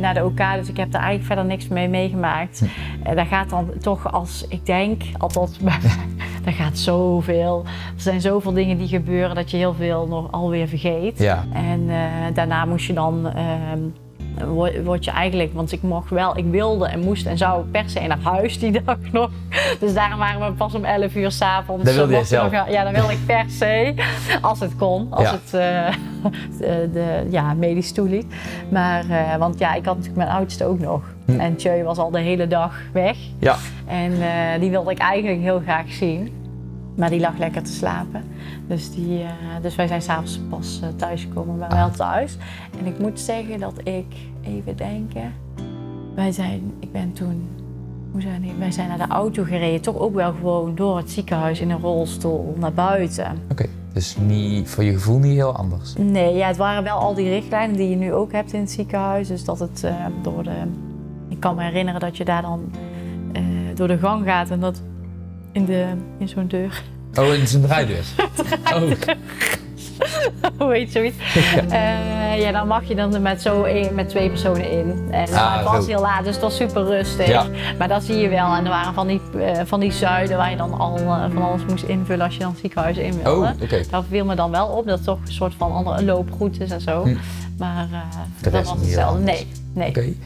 [0.00, 2.62] naar de OK, dus ik heb daar eigenlijk verder niks mee meegemaakt.
[3.02, 5.58] Eh daar gaat dan toch als, ik denk, althans
[6.44, 7.62] daar gaat zoveel.
[7.96, 11.18] Er zijn zoveel dingen die gebeuren dat je heel veel nog alweer vergeet.
[11.18, 11.44] Ja.
[11.52, 11.96] En eh,
[12.34, 13.80] daarna moest je dan, ehm,
[14.84, 18.00] word je eigenlijk, want ik mocht wel, ik wilde en moest en zou per se
[18.00, 19.30] naar huis die dag nog.
[19.80, 21.84] Dus daarom waren we pas om 11 uur s'avonds.
[21.84, 22.50] Dat wilde mocht ik zelf?
[22.52, 23.94] nog- ja, dat wilde ik per se,
[24.42, 25.30] als het kon, als Ja.
[25.44, 25.94] het eh,
[26.58, 28.26] de, de, ja, medisch toeliet.
[28.70, 31.02] Maar, eh, want ja, ik had natuurlijk mijn oudste ook nog.
[31.26, 31.40] Hm.
[31.40, 33.16] En Tjeu was al de hele dag weg.
[33.38, 33.56] Ja.
[33.86, 36.32] En eh, die wilde ik eigenlijk heel graag zien.
[36.96, 38.22] Maar die lag lekker te slapen.
[38.66, 39.28] Dus, die, eh,
[39.62, 42.36] dus wij zijn s'avonds pas uh, thuisgekomen, maar wel thuis.
[42.78, 44.06] En ik moet zeggen dat ik,
[44.42, 45.32] even denken.
[46.14, 47.48] Wij zijn, ik ben toen,
[48.10, 48.52] hoe zijn die?
[48.58, 49.80] Wij zijn naar de auto gereden.
[49.80, 53.38] Toch ook wel gewoon door het ziekenhuis in een rolstoel naar buiten.
[53.50, 53.66] Oké.
[53.96, 55.94] Dus niet, voor je gevoel niet heel anders?
[55.98, 58.70] Nee, ja, het waren wel al die richtlijnen die je nu ook hebt in het
[58.70, 59.28] ziekenhuis.
[59.28, 60.62] Dus dat het eh, door de.
[61.28, 62.60] Ik kan me herinneren dat je daar dan
[63.32, 63.42] eh,
[63.74, 64.82] door de gang gaat en dat
[65.56, 65.86] in, de,
[66.18, 66.82] in zo'n deur.
[67.14, 68.04] Oh, in zijn draaideur?
[68.74, 68.82] oh.
[70.58, 71.16] Hoe heet zoiets?
[71.68, 75.08] Eh, ja, dan mag je dan met, zo met twee personen in.
[75.10, 75.90] En Ah, het was zo.
[75.90, 77.26] heel laat, dus het was super rustig.
[77.26, 77.46] Ja.
[77.78, 78.54] Maar dat zie je wel.
[78.54, 81.42] En er waren van die, eh, van die zuiden waar je dan al eh, van
[81.42, 83.46] alles moest invullen als je dan het ziekenhuis in wilde.
[83.46, 83.82] Oh, oké.
[83.90, 86.80] Dat viel me dan wel op, dat het toch een soort van andere loopgroetes en
[86.80, 87.02] zo.
[87.02, 87.16] Hm.
[87.58, 87.98] Maar eh,
[88.42, 89.22] dat was hetzelfde.
[89.22, 90.16] Nee, nee.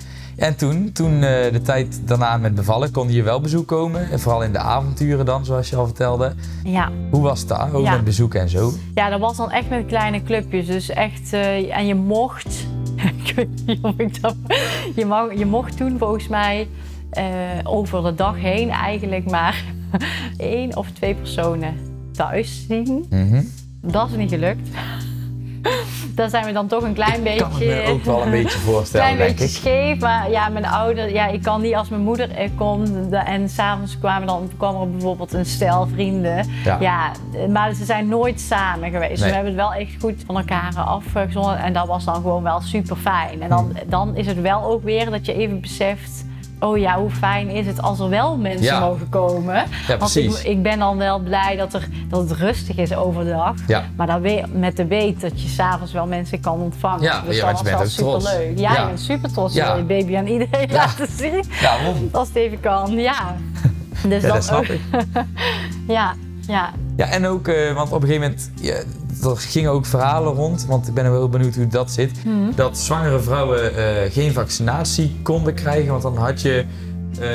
[0.40, 4.10] En toen, toen eh, de tijd daarna met bevallen, kon je wel bezoek komen.
[4.10, 6.32] En vooral in de avonturen dan, zoals je al vertelde.
[6.64, 6.90] Ja.
[7.10, 7.72] Hoe was dat?
[7.72, 7.90] Ook Ja.
[7.94, 8.72] met bezoeken en zo?
[8.94, 10.66] ja, dat was dan echt met kleine clubjes.
[10.66, 12.66] Dus echt, eh, en je mocht,
[13.24, 14.34] ik weet niet of ik dat,
[14.96, 16.68] je, mag, je mocht toen volgens mij
[17.10, 17.24] eh,
[17.62, 19.64] over de dag heen eigenlijk maar
[20.36, 21.74] één of twee personen
[22.12, 23.04] thuis zien.
[23.10, 23.42] Mhm.
[23.82, 24.68] Dat is niet gelukt.
[26.20, 27.38] Daar zijn we dan toch een klein beetje...
[27.40, 29.60] kan het me ook wel een beetje voorstellen, klein denk beetje ik.
[29.62, 33.48] scheef, maar ja, mijn ouder, ja, ik kan niet als mijn moeder er komt en
[33.48, 36.48] s'avonds kwamen dan kwam er bijvoorbeeld een stel vrienden.
[36.64, 36.76] Ja.
[36.80, 37.10] Ja,
[37.48, 39.20] maar ze zijn nooit samen geweest.
[39.20, 39.28] Nee.
[39.28, 42.60] We hebben het wel echt goed van elkaar afgezonden en dat was dan gewoon wel
[42.60, 43.42] super fijn.
[43.42, 43.90] En dan, Hmm.
[43.90, 46.24] dan is het wel ook weer dat je even beseft.
[46.60, 48.80] Oh ja, hoe fijn is het als er wel mensen Ja.
[48.80, 49.54] mogen komen.
[49.54, 50.42] Ja, Want ik, precies.
[50.44, 53.54] ik ben dan wel blij dat, er, dat het rustig is overdag.
[53.66, 53.84] Ja.
[53.96, 57.02] Maar dan we- met de weet dat je s'avonds wel mensen kan ontvangen.
[57.02, 58.58] Ja, dus ja, dat je bent wel superleuk.
[58.58, 58.80] Ja, Ja.
[58.82, 59.54] ik ben super trots.
[59.54, 59.66] Ja.
[59.66, 59.74] Ja.
[59.76, 60.74] je baby aan iedereen Ja.
[60.74, 61.44] laten zien.
[61.62, 62.08] Daarom.
[62.12, 63.36] Als het even kan, ja.
[64.08, 64.80] Dus Ja, dan dat snap ook- ik.
[65.96, 66.14] Ja,
[66.46, 66.70] ja.
[67.00, 68.74] Ja, en ook, eh, want op een gegeven moment, ja,
[69.30, 72.54] er gingen ook verhalen rond, want ik ben wel heel benieuwd hoe dat zit, Mhm.
[72.54, 76.64] dat zwangere vrouwen eh, geen vaccinatie konden krijgen, want dan had je,
[77.20, 77.28] eh,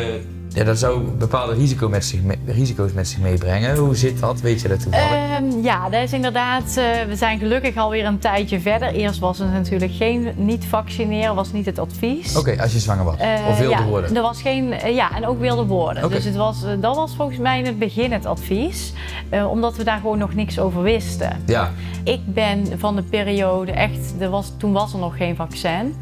[0.55, 3.75] ja, dat zou bepaalde risico met zich me- risico's met zich meebrengen.
[3.77, 4.41] Hoe zit dat?
[4.41, 5.11] Weet je dat toevallig?
[5.11, 6.63] Ehm, ja, dat is inderdaad.
[6.77, 8.93] eh, we zijn gelukkig alweer een tijdje verder.
[8.93, 12.37] Eerst was het natuurlijk geen niet vaccineren, was niet het advies.
[12.37, 14.15] Oké, als je zwanger was, Eh, of wilde ja, worden.
[14.15, 16.09] Er was geen, eh, ja, en ook wilde worden.
[16.09, 18.93] Dus het was, dat was volgens mij in het begin het advies.
[19.49, 21.41] omdat we daar gewoon nog niks over wisten.
[21.45, 21.71] Ja,
[22.03, 25.95] Ik ben van de periode echt, er was, toen was er nog geen vaccin.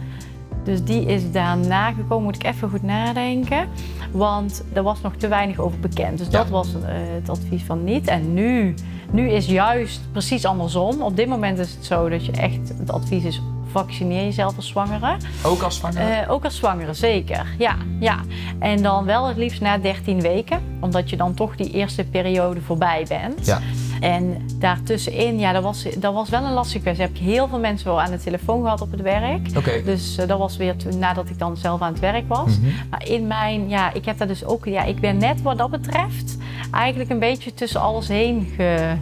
[0.64, 3.68] Dus die is daarna gekomen, moet ik even goed nadenken.
[4.14, 6.18] Want er was nog te weinig over bekend.
[6.18, 6.32] Dus Ja.
[6.38, 6.80] dat was eh,
[7.20, 8.08] het advies van niet.
[8.08, 8.74] En nu,
[9.12, 11.02] nu is juist precies andersom.
[11.02, 14.68] Op dit moment is het zo dat je echt, het advies is vaccineer jezelf als
[14.68, 15.18] zwangere.
[15.44, 16.04] ook als zwangere?
[16.14, 17.46] Eh, ook als zwangere, zeker.
[17.58, 18.20] Ja, ja.
[18.60, 22.62] En dan wel het liefst na 13 weken, omdat je dan toch die eerste periode
[22.62, 23.46] voorbij bent.
[23.46, 23.60] Ja.
[24.04, 27.06] En daartussenin, ja, dat was, dat was wel een lastig kwestie.
[27.06, 29.54] Heb ik heel veel mensen wel aan de telefoon gehad op het werk.
[29.86, 32.58] Dus eh, dat was weer toen, nadat ik dan zelf aan het werk was.
[32.60, 32.70] Mhm.
[32.90, 35.70] Maar in mijn, ja, ik heb daar dus ook, ja, ik ben net wat dat
[35.72, 36.38] betreft
[36.72, 38.94] eigenlijk een beetje tussen alles heen ge,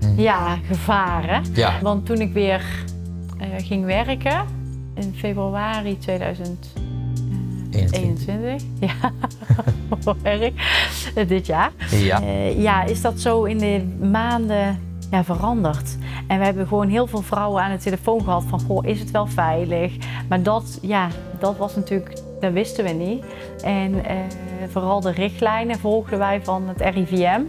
[0.00, 0.20] Mhm.
[0.20, 1.42] ja, gevaren.
[1.52, 2.64] Ja, Want toen ik weer
[3.38, 4.44] eh, ging werken
[4.94, 6.70] in februari 2021,
[7.76, 8.26] 21.
[8.26, 8.62] 21.
[8.80, 9.12] Ja,
[10.22, 10.52] erg.
[11.14, 11.72] Eh, Dit jaar.
[11.90, 12.22] Ja.
[12.22, 15.96] Eh, ja, is dat zo in de maanden ja, veranderd.
[16.26, 19.10] En we hebben gewoon heel veel vrouwen aan de telefoon gehad van, goh, is het
[19.10, 19.96] wel veilig?
[20.28, 21.08] Maar dat, ja,
[21.38, 23.24] dat was natuurlijk, dat wisten we niet.
[23.62, 24.16] En eh,
[24.68, 27.40] vooral de richtlijnen volgden wij van het RIVM.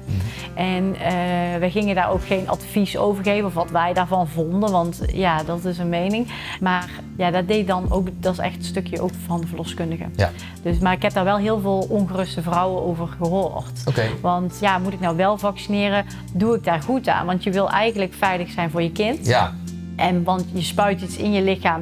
[0.54, 4.72] En eh, we gingen daar ook geen advies over geven of wat wij daarvan vonden,
[4.72, 6.28] want ja, dat is een mening.
[6.62, 10.06] Maar ja, dat deed dan ook, dat is echt een stukje ook van de verloskundige.
[10.16, 10.32] Ja.
[10.62, 13.84] Dus, maar ik heb daar wel heel veel ongeruste vrouwen over gehoord.
[14.22, 16.06] Want ja, moet ik nou wel vaccineren?
[16.34, 17.26] Doe ik daar goed aan?
[17.26, 19.26] Want je wil eigenlijk veilig zijn voor je kind.
[19.26, 19.54] Ja.
[19.96, 21.80] En want je spuit iets in je lichaam.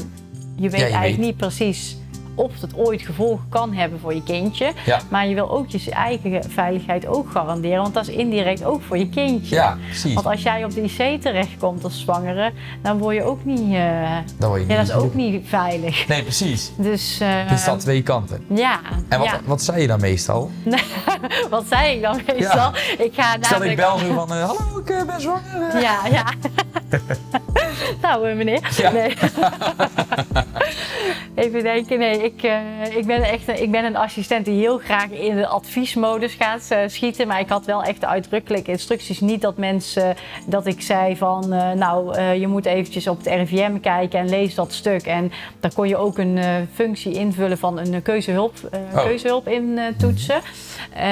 [0.55, 1.25] Je weet je eigenlijk weet.
[1.25, 1.97] niet precies
[2.35, 4.71] of het ooit gevolgen kan hebben voor je kindje.
[4.85, 4.99] Ja.
[5.09, 7.81] Maar je wil ook je eigen veiligheid ook garanderen.
[7.81, 9.55] Want dat is indirect ook voor je kindje.
[9.55, 10.13] Ja, precies.
[10.13, 13.73] Want als jij op de IC terechtkomt als zwangere, dan word je ook niet.
[13.73, 16.07] eh, Dan word je ja, dat is ook niet veilig.
[16.07, 16.71] Nee, precies.
[16.77, 17.19] Dus.
[17.19, 18.45] eh, Het staat twee kanten.
[18.47, 18.79] ja.
[19.09, 19.39] En wat, ja.
[19.45, 20.51] wat zei je dan meestal?
[21.49, 22.71] Wat zei ik dan meestal?
[22.97, 25.81] Ik ga Stel ik bel nu van, eh, hallo, ik ben zwanger.
[25.81, 26.25] Ja, ja.
[28.01, 28.73] nou, meneer.
[28.77, 28.91] Ja.
[28.91, 29.13] Nee.
[31.35, 34.77] Even denken, nee, ik, eh, ik, ben echt een, ik ben een assistent die heel
[34.77, 37.27] graag in de adviesmodus gaat eh, schieten.
[37.27, 39.19] Maar ik had wel echt de uitdrukkelijke instructies.
[39.19, 40.15] Niet dat mensen,
[40.47, 44.29] dat ik zei van, eh, nou, eh, je moet eventjes op het RIVM kijken en
[44.29, 45.01] lees dat stuk.
[45.05, 49.03] En daar kon je ook een eh, functie invullen van een keuzehulp, eh, Oh.
[49.03, 50.41] keuzehulp in eh, toetsen.
[50.93, 51.03] Eh,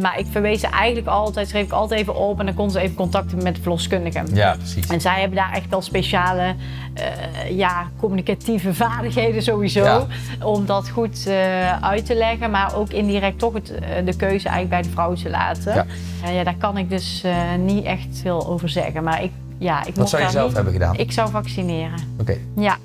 [0.00, 2.80] maar ik verwees ze eigenlijk altijd, schreef ik altijd even op en dan kon ze
[2.80, 4.22] even contacten met de verloskundige.
[4.32, 4.86] Ja, precies.
[4.86, 6.54] En zij hebben daar echt wel speciale
[6.96, 9.82] eh, ja, communicatieve vaardigheden sowieso.
[9.84, 10.06] Ja.
[10.44, 12.50] Om dat goed eh, uit te leggen.
[12.50, 15.74] Maar ook indirect toch het, eh, de keuze eigenlijk bij de vrouw te laten.
[15.74, 15.86] Ja.
[16.24, 16.30] Ja.
[16.30, 17.24] ja, daar kan ik dus
[17.58, 19.04] niet echt veel over zeggen.
[19.04, 20.96] Maar ik, ja, ik Wat zou je zelf niet- hebben gedaan?
[20.96, 21.98] Ik zou vaccineren.
[22.20, 22.36] Oké.
[22.56, 22.76] Ja,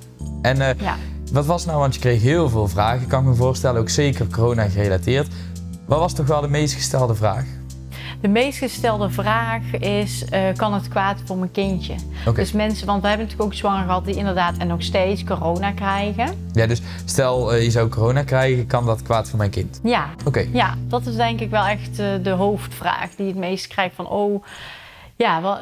[0.42, 0.96] En ja.
[1.32, 4.28] wat was nou, want je kreeg heel veel vragen, kan ik me voorstellen, ook zeker
[4.28, 5.28] corona gerelateerd.
[5.86, 7.44] Wat was toch wel de meest gestelde vraag?
[8.22, 11.96] De meest gestelde vraag is, eh, kan het kwaad voor mijn kindje?
[12.34, 15.72] Dus mensen, want we hebben natuurlijk ook zwanger gehad die inderdaad en nog steeds corona
[15.72, 16.50] krijgen.
[16.54, 19.80] Ja, dus stel eh, je zou corona krijgen, kan dat kwaad voor mijn kind?
[19.84, 20.48] Ja, Oké.
[20.54, 24.08] Ja, dat is denk ik wel echt eh, de hoofdvraag die het meest krijgt van
[24.08, 24.44] oh,
[25.22, 25.60] ja, wat,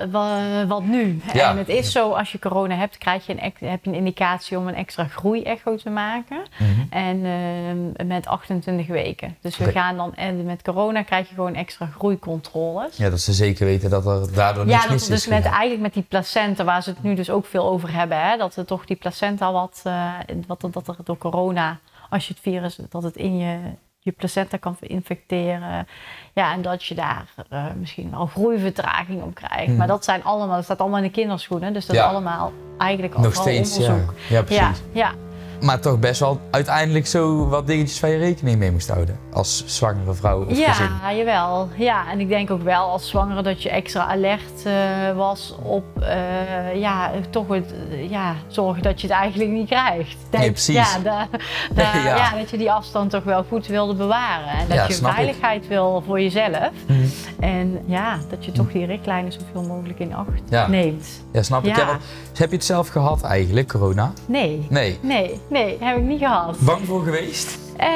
[0.67, 1.21] wat nu?
[1.33, 1.49] Ja.
[1.49, 4.57] En het is zo, als je corona hebt, krijg je een, heb je een indicatie
[4.57, 6.41] om een extra groeiecho te maken.
[6.57, 6.81] Mhm.
[6.89, 9.37] En eh, met 28 weken.
[9.41, 12.97] Dus we gaan dan, en met corona krijg je gewoon extra groeicontroles.
[12.97, 15.07] Ja, dat ze zeker weten dat er daardoor niks Ja, dat mis is.
[15.07, 18.21] dus met, eigenlijk met die placenta, waar ze het nu dus ook veel over hebben,
[18.21, 20.13] hè, dat er toch die placenta wat, eh,
[20.47, 23.57] wat dat er door corona, als je het virus, dat het in je,
[23.99, 25.87] je placenta kan infecteren.
[26.33, 29.67] Ja, en dat je daar eh, misschien wel groeivertraging op krijgt.
[29.67, 29.77] Mhm.
[29.77, 32.03] Maar dat zijn allemaal, dat staat allemaal in de kinderschoenen, dus dat Ja.
[32.05, 33.95] is allemaal eigenlijk Nog overal steeds, ja.
[34.29, 34.59] Ja, precies.
[34.59, 35.11] Ja, ja.
[35.61, 39.19] Maar toch best wel uiteindelijk zo wat dingetjes waar je rekening mee moest houden.
[39.33, 40.65] Als zwangere vrouw of gezin.
[41.01, 41.69] Ja, jawel.
[41.75, 44.73] Ja, en ik denk ook wel als zwangere dat je extra alert eh,
[45.15, 50.17] was op eh, ja, toch het, eh, ja, zorgen dat je het eigenlijk niet krijgt.
[50.29, 50.75] Denk, Nee, precies.
[50.75, 51.27] Ja,
[51.75, 51.93] Ja.
[52.15, 54.47] ja, dat je die afstand toch wel goed wilde bewaren.
[54.49, 54.99] En dat Ja, je ik.
[54.99, 56.69] veiligheid wil voor jezelf.
[56.87, 56.99] Mhm.
[57.39, 60.67] En ja, dat je toch die richtlijnen zoveel mogelijk in acht Ja.
[60.67, 61.07] neemt.
[61.31, 61.75] Ja, snap ik.
[61.75, 61.77] Ja.
[61.79, 62.01] Ja, want-
[62.37, 64.13] heb je het zelf gehad eigenlijk, corona?
[64.25, 64.67] Nee.
[64.69, 64.97] Nee.
[65.01, 66.57] Nee, nee, heb ik niet gehad.
[66.59, 67.59] Bang voor geweest?
[67.77, 67.87] Eh,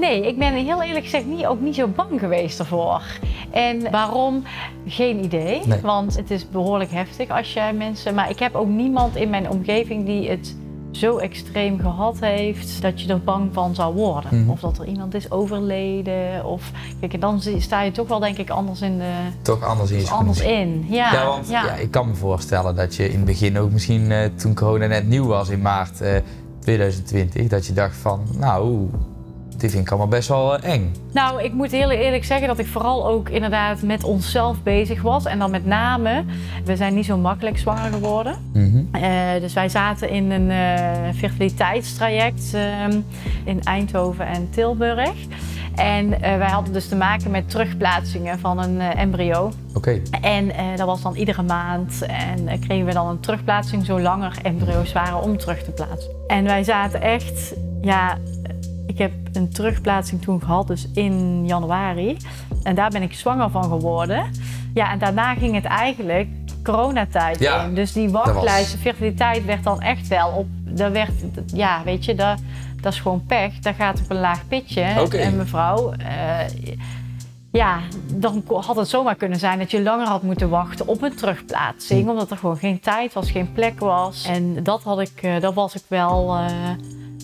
[0.00, 3.02] nee, ik ben heel eerlijk gezegd niet, ook niet zo bang geweest ervoor.
[3.50, 4.42] En waarom?
[4.86, 5.66] Geen idee.
[5.66, 5.80] Nee.
[5.80, 8.14] Want het is behoorlijk heftig als je mensen.
[8.14, 10.56] Maar ik heb ook niemand in mijn omgeving die het
[10.96, 14.40] zo extreem gehad heeft dat je er bang van zou worden.
[14.40, 14.50] Mhm.
[14.50, 16.44] Of dat er iemand is overleden.
[16.44, 19.12] Of kijk, en dan sta je toch wel denk ik anders in de
[19.42, 20.86] Toch anders in anders in.
[20.88, 21.74] Ja, Ja, want ja.
[21.74, 25.06] ik kan me voorstellen dat je in het begin ook misschien eh, toen corona net
[25.08, 26.16] nieuw was in maart eh,
[26.64, 28.88] 2020, dat je dacht van, nou,
[29.56, 30.94] dit vind ik allemaal best wel eh, eng.
[31.12, 35.24] Nou, ik moet heel eerlijk zeggen dat ik vooral ook inderdaad met onszelf bezig was.
[35.24, 36.24] En dan met name,
[36.64, 38.36] we zijn niet zo makkelijk zwanger geworden.
[38.52, 38.82] Mhm.
[38.90, 43.00] Eh, dus wij zaten in een eh, fertiliteitstraject ehm,
[43.44, 45.14] in Eindhoven en Tilburg.
[45.76, 49.52] En eh, wij hadden dus te maken met terugplaatsingen van een eh, embryo.
[49.74, 52.02] Oké, En eh, dat was dan iedere maand.
[52.06, 56.10] En kregen we dan een terugplaatsing zolang er embryo's waren om terug te plaatsen.
[56.26, 58.18] En wij zaten echt, ja,
[58.86, 62.16] ik heb een terugplaatsing toen gehad, dus in januari.
[62.62, 64.24] En daar ben ik zwanger van geworden.
[64.74, 66.28] Ja, en daarna ging het eigenlijk
[66.62, 67.74] coronatijd Ja, in.
[67.74, 70.46] Dus die was- wachtlijst, de fertiliteit werd dan echt wel op.
[70.68, 71.10] Daar werd,
[71.46, 72.38] ja, weet je, dat,
[72.84, 73.58] dat is gewoon pech.
[73.58, 74.80] Dat gaat op een laag pitje.
[74.80, 76.38] En mevrouw, eh,
[77.52, 77.78] ja,
[78.14, 82.02] dan had het zomaar kunnen zijn dat je langer had moeten wachten op een terugplaatsing.
[82.02, 82.08] Hm.
[82.08, 84.26] Omdat er gewoon geen tijd was, geen plek was.
[84.26, 86.46] En dat, had ik, eh, dat was ik wel, eh,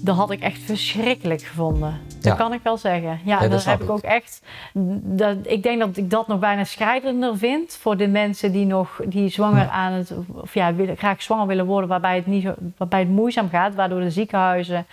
[0.02, 1.98] dat had ik echt verschrikkelijk gevonden.
[2.14, 2.34] Dat Ja.
[2.34, 3.20] kan ik wel zeggen.
[3.24, 4.42] Ja, dat heb ik ook echt.
[5.02, 9.00] Dat, ik denk dat ik dat nog bijna schrijnender vind voor de mensen die nog
[9.06, 9.70] die zwanger Ja.
[9.70, 13.48] aan het of ja willen, graag zwanger willen worden, waarbij het niet waarbij het moeizaam
[13.48, 14.86] gaat, waardoor de ziekenhuizen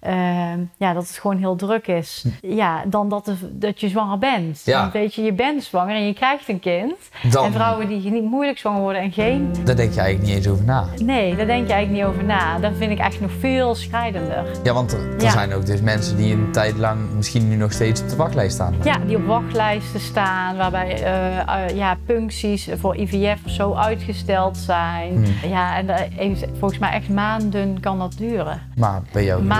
[0.00, 2.24] ehm, ja dat het gewoon heel druk is.
[2.40, 4.62] Ja, dan dat, dat je zwanger bent.
[4.64, 4.90] Ja.
[4.92, 6.94] Weet je, je bent zwanger en je krijgt een kind.
[7.30, 10.36] Dan, En vrouwen die niet moeilijk zwanger worden en geen daar denk je eigenlijk niet
[10.36, 10.84] eens over na.
[11.02, 12.58] Nee, daar denk je eigenlijk niet over na.
[12.58, 14.44] Dat vind ik echt nog veel schrijdender.
[14.62, 15.30] Ja, want er, er Ja.
[15.30, 18.54] zijn ook dus mensen die een tijd lang misschien nu nog steeds op de wachtlijst
[18.54, 18.74] staan.
[18.84, 24.56] Ja, die op wachtlijsten staan, waarbij eh, eh, ja, puncties voor IVF of zo uitgesteld
[24.56, 25.12] zijn.
[25.12, 25.50] Hmm.
[25.50, 28.62] Ja, en heeft- volgens mij echt maanden kan dat duren.
[28.76, 29.58] Maar bij jou gelukkig.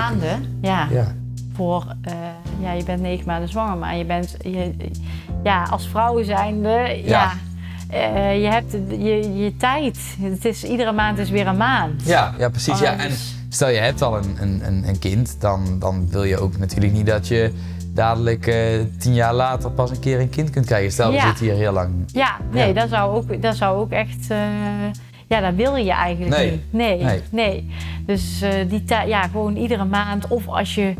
[0.60, 0.86] Ja.
[0.90, 1.14] Ja.
[1.52, 2.12] Voor, eh,
[2.60, 4.74] ja, je bent negen maanden zwanger, maar je bent, je,
[5.44, 7.32] ja, als vrouw zijnde, ja.
[7.90, 9.98] eh, je hebt je, je tijd.
[10.20, 12.02] Het is, iedere maand is weer een maand.
[12.04, 12.78] Ja, ja, precies.
[12.78, 12.96] Ja.
[12.98, 13.10] En
[13.48, 17.06] stel je hebt al een, een, een, kind, dan, dan wil je ook natuurlijk niet
[17.06, 17.52] dat je
[17.94, 18.56] dadelijk eh,
[18.98, 20.92] tien jaar later pas een keer een kind kunt krijgen.
[20.92, 21.26] Stel, we Ja.
[21.26, 21.90] zitten hier heel lang.
[22.06, 22.80] Ja, nee, Ja.
[22.80, 24.26] Dat, zou ook, dat zou ook echt.
[25.30, 26.50] Ja, dat wil je eigenlijk Nee.
[26.50, 26.60] niet.
[26.70, 27.20] Nee, Nee.
[27.30, 27.70] nee.
[28.06, 30.28] Dus eh, die ja, gewoon iedere maand.
[30.28, 30.94] Of als je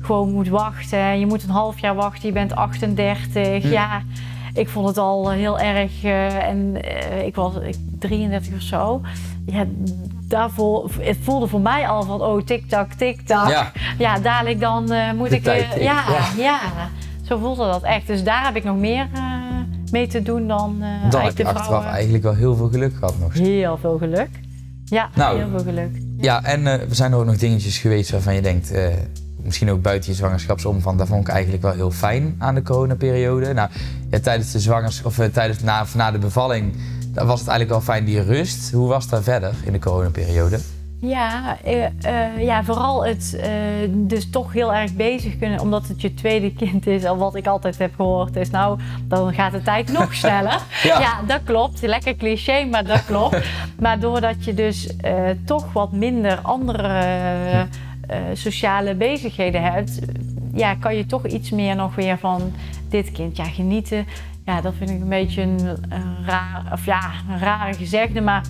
[0.00, 1.18] gewoon moet wachten.
[1.18, 3.62] Je moet een half jaar wachten, je bent 38.
[3.62, 3.68] Hm.
[3.68, 4.02] Ja,
[4.54, 6.02] ik vond het al heel erg.
[6.04, 9.00] eh, en eh, ik was ik, 33 of zo.
[9.46, 9.64] Ja,
[10.28, 13.48] daarvoor, het voelde voor mij al van, oh, tik-tak, tik-tak.
[13.48, 13.72] Ja.
[13.98, 16.24] Ja, dadelijk dan eh, moet De ik tijd Ja, ja.
[16.36, 16.58] ja,
[17.26, 18.06] zo voelde dat echt.
[18.06, 19.29] Dus daar heb ik nog meer eh,
[19.90, 20.76] mee te doen dan.
[20.82, 21.90] eh Dan heb je achteraf vrouwen.
[21.90, 23.32] eigenlijk wel heel veel geluk gehad nog.
[23.32, 24.28] Heel veel geluk.
[24.84, 25.38] Ja, Nou.
[25.38, 25.90] heel veel geluk.
[26.18, 28.86] Ja, en eh, er zijn er ook nog dingetjes geweest waarvan je denkt, eh,
[29.42, 33.52] misschien ook buiten je zwangerschapsomvang, dat vond ik eigenlijk wel heel fijn aan de coronaperiode.
[33.52, 33.70] Nou,
[34.10, 36.72] ja, tijdens de zwangerschap, of tijdens na, of na de bevalling,
[37.14, 38.70] was het eigenlijk wel fijn die rust.
[38.72, 40.58] Hoe was dat verder in de coronaperiode?
[41.00, 43.50] Ja, eh, eh, ja, vooral het eh,
[43.88, 47.04] dus toch heel erg bezig kunnen, omdat het je tweede kind is.
[47.04, 50.60] Al wat ik altijd heb gehoord is, nou, dan gaat de tijd nog sneller.
[50.82, 51.00] Ja.
[51.00, 51.20] ja.
[51.26, 51.82] dat klopt.
[51.82, 53.50] Lekker cliché, maar dat klopt.
[53.80, 54.94] maar doordat je dus
[55.44, 57.66] toch wat minder andere
[58.32, 59.98] sociale bezigheden hebt,
[60.54, 62.52] ja, kan je toch iets meer nog weer van
[62.88, 64.06] dit kind ja, genieten.
[64.44, 68.42] Ja, dat vind ik een beetje een, een raar, of ja, een rare gezegde, maar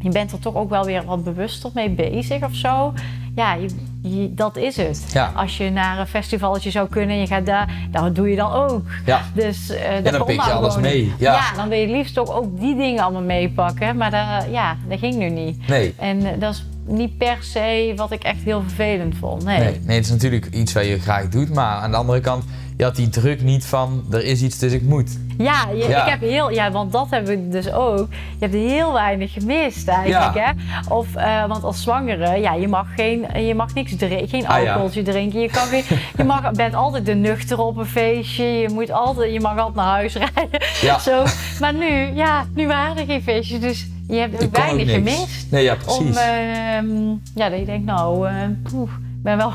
[0.00, 2.92] je bent er toch ook wel weer wat bewuster mee bezig of zo.
[3.34, 3.68] Ja, je,
[4.02, 5.04] je- dat is het.
[5.12, 5.32] Ja.
[5.34, 8.52] Als je naar een festivaltje zou kunnen en je gaat daar, dan doe je dan
[8.52, 8.82] ook.
[9.04, 9.20] Ja.
[9.34, 11.54] Dus eh dan pik je alles gewoon mee, ja.
[11.56, 13.96] dan wil je liefst toch ook die dingen allemaal meepakken.
[13.96, 15.68] Maar dat, ja, dat ging nu niet.
[15.68, 15.94] Nee.
[15.98, 19.44] En eh, dat is niet per se wat ik echt heel vervelend vond.
[19.44, 19.58] Nee.
[19.58, 22.44] Nee, nee, het is natuurlijk iets wat je graag doet, maar aan de andere kant,
[22.76, 25.18] je had die druk niet van, er is iets, dus ik moet.
[25.38, 26.04] Ja, je- Ja.
[26.04, 28.08] ik heb heel, ja, want dat heb ik dus ook.
[28.10, 30.42] Je hebt heel weinig gemist eigenlijk, Ja.
[30.44, 30.52] hè?
[30.94, 34.62] Of, eh, want als zwangere, ja, je mag geen, je mag niks drinken, geen Ah,
[34.62, 34.68] ja.
[34.68, 35.40] alcoholtje drinken.
[35.40, 35.82] Je kan geen,
[36.16, 38.44] je mag, bent altijd de nuchter op een feestje.
[38.44, 40.60] Je moet altijd, je mag altijd naar huis rijden.
[40.82, 40.98] Ja.
[40.98, 41.24] Zo.
[41.60, 45.50] Maar nu, ja, nu waren er geen feestjes, dus je hebt ook weinig gemist.
[45.50, 46.16] Nee, ja, Om, precies.
[46.16, 48.34] ehm, ja, dat je denkt, nou, eh
[48.70, 48.90] poeh,
[49.26, 49.52] ben wel,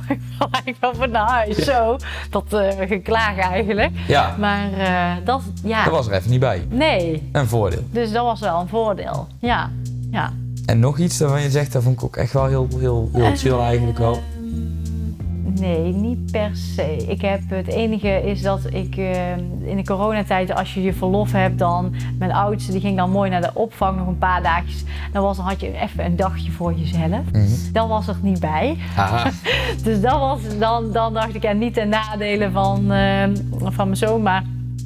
[0.64, 1.56] eigenlijk wel naar huis.
[1.56, 1.98] Zo,
[2.30, 3.92] dat eh geklaag eigenlijk.
[4.08, 5.84] ja, Maar eh, dat, ja.
[5.84, 6.66] dat was er even niet bij.
[6.70, 7.84] Nee, Een voordeel.
[7.92, 9.28] dus dat was wel een voordeel.
[9.40, 9.70] Ja,
[10.12, 10.32] ja.
[10.66, 13.36] En nog iets waarvan je zegt, dat vond ik ook echt wel heel, heel, heel
[13.42, 14.20] chill eigenlijk wel.
[15.62, 16.96] Ehm, Nee, niet per se.
[17.08, 21.32] Ik heb, het enige is dat ik eh, in de coronatijd, als je je verlof
[21.32, 24.84] hebt, dan mijn oudste die ging dan mooi naar de opvang nog een paar dagjes.
[25.12, 27.32] Dan, was, dan had je even een dagje voor jezelf.
[27.32, 27.48] Mhm.
[27.74, 28.78] Dat was er niet bij.
[29.84, 33.24] Dus dat was, dan, dan dacht ik ja, niet ten nadele van, eh,
[33.64, 34.44] van mijn zoon, maar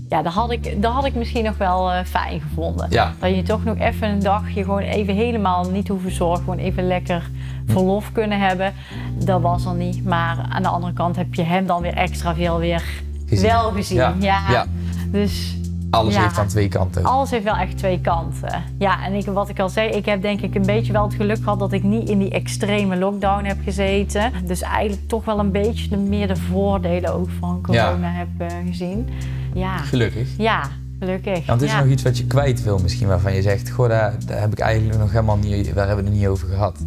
[0.10, 2.88] ja, dat had ik, dat had ik misschien nog wel eh, fijn gevonden.
[2.90, 3.14] Ja.
[3.20, 6.44] Dat je toch nog even een dagje gewoon even helemaal niet hoeven zorgen.
[6.44, 7.30] Gewoon even lekker
[7.66, 8.74] verlof kunnen hebben.
[9.18, 10.06] Dat was er niet.
[10.06, 12.84] Maar aan de andere kant heb je hem dan weer extra veel weer
[13.28, 13.50] Gezien.
[13.50, 13.98] wel gezien.
[13.98, 14.14] Ja.
[14.20, 14.42] Ja.
[14.50, 14.66] Ja.
[15.12, 15.58] Dus
[15.90, 16.22] Alles Ja.
[16.22, 17.04] heeft aan twee kanten.
[17.04, 18.64] alles heeft wel echt twee kanten.
[18.78, 21.14] Ja, en ik, wat ik al zei, ik heb denk ik een beetje wel het
[21.14, 24.32] geluk gehad dat ik niet in die extreme lockdown heb gezeten.
[24.46, 28.48] Dus eigenlijk toch wel een beetje de, meer de voordelen ook van corona heb eh,
[28.68, 29.10] gezien.
[29.56, 30.28] Ja, Gelukkig.
[30.38, 31.38] ja, gelukkig.
[31.38, 31.78] Ja, want is ja.
[31.78, 34.52] er nog iets wat je kwijt wil misschien, waarvan je zegt, goh, daar, daar heb
[34.52, 36.78] ik eigenlijk nog helemaal niet, daar hebben we het niet over gehad.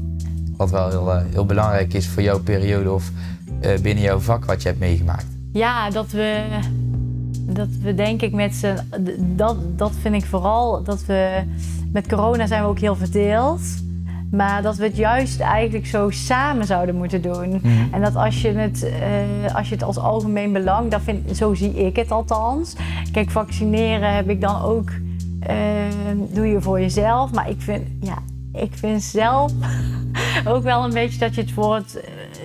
[0.56, 3.10] Wat wel heel, eh, heel belangrijk is voor jouw periode of
[3.60, 5.26] eh, binnen jouw vak wat je hebt meegemaakt.
[5.52, 6.44] Ja, dat we,
[7.32, 8.78] dat we denk ik met z'n...
[9.36, 11.42] Dat, dat vind ik vooral, dat we...
[11.92, 13.60] Met corona zijn we ook heel verdeeld.
[14.30, 17.62] Maar dat we het juist eigenlijk zo samen zouden moeten doen.
[17.92, 21.54] En dat als je het, eh, als je het als algemeen belang, dat vind, zo
[21.54, 22.76] zie ik het althans.
[23.12, 24.90] Kijk, vaccineren heb ik dan ook,
[25.40, 25.56] eh,
[26.32, 27.32] doe je voor jezelf.
[27.32, 28.18] Maar ik vind, ja,
[28.52, 29.52] ik vind zelf
[30.48, 32.00] ook wel een beetje dat je het voor het,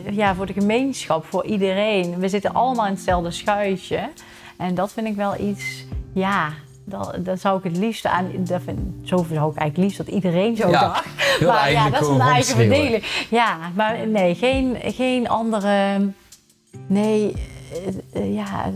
[0.05, 2.19] eh, ja, voor de gemeenschap, voor iedereen.
[2.19, 4.09] We zitten allemaal in hetzelfde schuitje.
[4.57, 6.49] En dat vind ik wel iets, ja,
[7.19, 8.31] dat zou ik het liefst aan.
[8.37, 11.05] Dat vind, zo zou ik eigenlijk liefst dat iedereen zo Ja, dacht.
[11.41, 13.03] Maar ja, dat is een eigen verdeling.
[13.29, 15.99] Ja, maar nee, geen, geen andere.
[16.87, 17.33] Nee,
[17.71, 18.71] eh, eh, ja,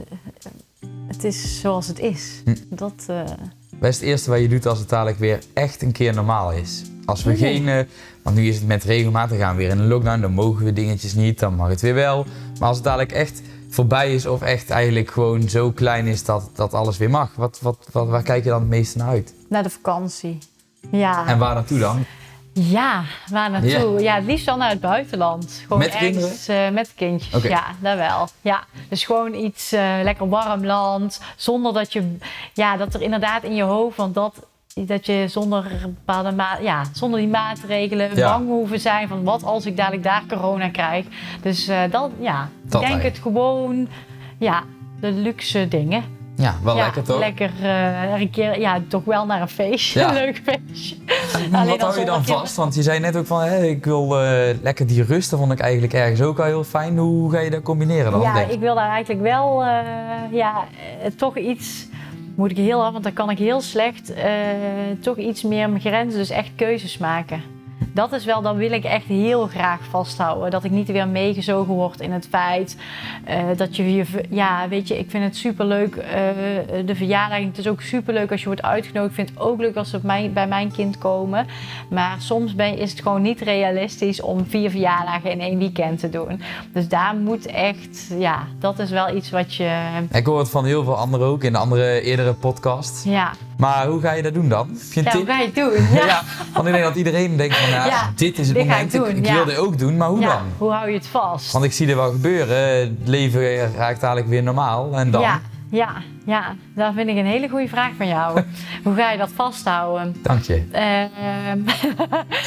[1.07, 2.41] het is zoals het is.
[2.45, 2.55] Hm.
[2.69, 3.05] Dat.
[3.79, 6.51] Wat is het eerste wat je doet als het dadelijk weer echt een keer normaal
[6.51, 6.83] is?
[7.05, 7.87] Als we geen,
[8.21, 10.73] want nu is het met regelmatig gaan we weer in een lockdown, dan mogen we
[10.73, 12.25] dingetjes niet, dan mag het weer wel.
[12.59, 16.49] Maar als het dadelijk echt voorbij is of echt eigenlijk gewoon zo klein is dat,
[16.53, 19.33] dat alles weer mag, wat, wat, wat, waar kijk je dan het meeste naar uit?
[19.49, 20.37] naar de vakantie.
[20.91, 21.27] Ja.
[21.27, 22.05] En waar naartoe dan?
[22.53, 24.01] Ja, waar naartoe?
[24.01, 24.15] Ja.
[24.15, 25.59] het liefst dan naar het buitenland.
[25.63, 28.27] Gewoon Met ergens, eh, met kindjes, ja, dat wel.
[28.41, 32.15] Ja, dus gewoon iets eh, lekker warm land, zonder dat je,
[32.53, 34.45] ja, dat er inderdaad in je hoofd, want dat,
[34.85, 38.29] dat je zonder bepaalde ma ja, zonder die maatregelen Ja.
[38.37, 41.05] bang hoeven zijn van wat als ik dadelijk daar corona krijg.
[41.41, 43.87] Dus eh, dat, ja, Dat denk het gewoon,
[44.37, 44.63] ja,
[44.99, 46.03] de luxe dingen.
[46.35, 47.19] Ja, wel ja, lekker toch?
[47.19, 50.07] Lekker eh, een keer, ja, toch wel naar een feestje, Ja.
[50.09, 50.95] een leuk feestje.
[51.51, 52.55] En wat dan hou je dan vast?
[52.55, 55.51] Want je zei net ook van, hé, ik wil eh, lekker die rust, dat vond
[55.51, 56.97] ik eigenlijk ergens ook al heel fijn.
[56.97, 58.21] Hoe ga je dat combineren dan?
[58.21, 58.53] Ja, denk je?
[58.53, 59.63] ik wil daar eigenlijk wel
[60.31, 60.63] ja,
[61.17, 61.87] toch iets,
[62.37, 64.31] moet ik heel af, want dan kan ik heel slecht eh,
[64.99, 67.41] toch iets meer mijn grenzen, dus echt keuzes maken.
[67.93, 70.51] Dat is wel, dan wil ik echt heel graag vasthouden.
[70.51, 72.77] Dat ik niet weer meegezogen word in het feit
[73.23, 76.27] eh, dat je je, ja, weet je, ik vind het superleuk, eh
[76.85, 77.39] de verjaardag.
[77.39, 79.09] Het is ook superleuk als je wordt uitgenodigd.
[79.09, 81.47] Ik vind het ook leuk als ze mijn, bij mijn kind komen.
[81.89, 86.09] Maar soms ben, is het gewoon niet realistisch om vier verjaardagen in één weekend te
[86.09, 86.41] doen.
[86.73, 90.65] Dus daar moet echt, ja, dat is wel iets wat je, Ik hoor het van
[90.65, 93.03] heel veel anderen ook in de andere eerdere podcasts.
[93.03, 94.67] ja, Maar hoe ga je dat doen dan?
[94.67, 95.87] Heb je een ja hoe ga je het doen?
[96.07, 96.21] Ja.
[96.53, 99.01] want ik denk dat iedereen denkt van, ja, Ja, dit is het dit moment, ik
[99.01, 99.33] ik, doen, ik ja.
[99.33, 100.41] wil dit ook doen, maar hoe Ja, dan?
[100.57, 101.51] hoe hou je het vast?
[101.51, 105.21] Want ik zie er wel gebeuren, het leven raakt dadelijk weer normaal en dan?
[105.21, 105.89] Ja, ja,
[106.25, 108.41] ja, dat vind ik een hele goede vraag van jou.
[108.83, 110.15] hoe ga je dat vasthouden?
[110.21, 110.63] Dank je.
[110.71, 111.59] Ehm,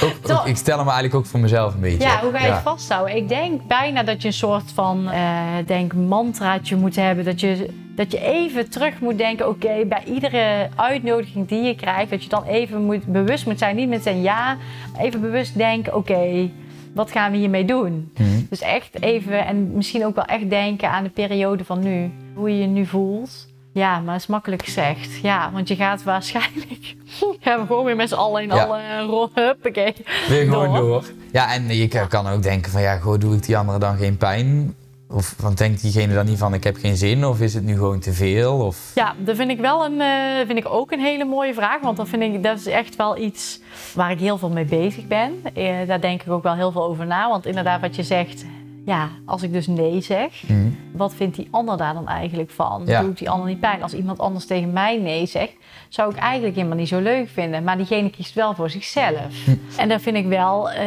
[0.32, 2.08] Ook, ik stel hem eigenlijk ook voor mezelf een beetje.
[2.08, 3.16] Ja, hoe ga je het vasthouden?
[3.16, 7.24] Ik denk bijna dat je een soort van eh denk mantraatje moet hebben.
[7.24, 7.68] Dat je,
[8.00, 12.28] dat je even terug moet denken, oké, bij iedere uitnodiging die je krijgt, dat je
[12.28, 13.76] dan even moet, bewust moet zijn.
[13.76, 14.56] Niet met zijn ja,
[14.98, 16.50] even bewust denken, oké,
[16.94, 18.12] wat gaan we hiermee doen?
[18.18, 18.28] Mhm.
[18.48, 22.10] Dus echt even, en misschien ook wel echt denken aan de periode van nu.
[22.34, 23.48] Hoe je je nu voelt.
[23.72, 25.18] Ja, maar dat is makkelijk gezegd.
[25.22, 26.94] Ja, want je gaat waarschijnlijk...
[27.40, 28.64] gaan we gewoon weer met z'n allen in Ja.
[28.64, 29.30] alle rol.
[29.34, 29.94] Huppakee.
[30.28, 30.76] Weer gewoon Door.
[30.88, 31.04] door.
[31.32, 34.16] Ja, en je kan ook denken van, ja, goh, doe ik die andere dan geen
[34.16, 34.74] pijn?
[35.12, 37.24] Of want denkt diegene dan niet van, ik heb geen zin?
[37.24, 38.52] Of is het nu gewoon te veel?
[38.54, 38.92] Of...
[38.94, 41.80] Ja, dat vind ik wel een, eh, vind ik ook een hele mooie vraag.
[41.80, 43.60] Want dat vind ik, dat is echt wel iets
[43.94, 45.32] waar ik heel veel mee bezig ben.
[45.54, 47.28] Eh, daar denk ik ook wel heel veel over na.
[47.28, 48.44] Want inderdaad, wat je zegt,
[48.86, 50.68] ja, als ik dus nee zeg, Mhm.
[50.92, 52.82] wat vindt die ander daar dan eigenlijk van?
[52.86, 53.00] Ja.
[53.00, 53.82] Doe ik die ander niet pijn?
[53.82, 55.52] Als iemand anders tegen mij nee zegt,
[55.88, 57.64] zou ik eigenlijk helemaal niet zo leuk vinden.
[57.64, 59.44] Maar diegene kiest wel voor zichzelf.
[59.44, 59.50] Hm.
[59.76, 60.84] En dat vind ik wel eh,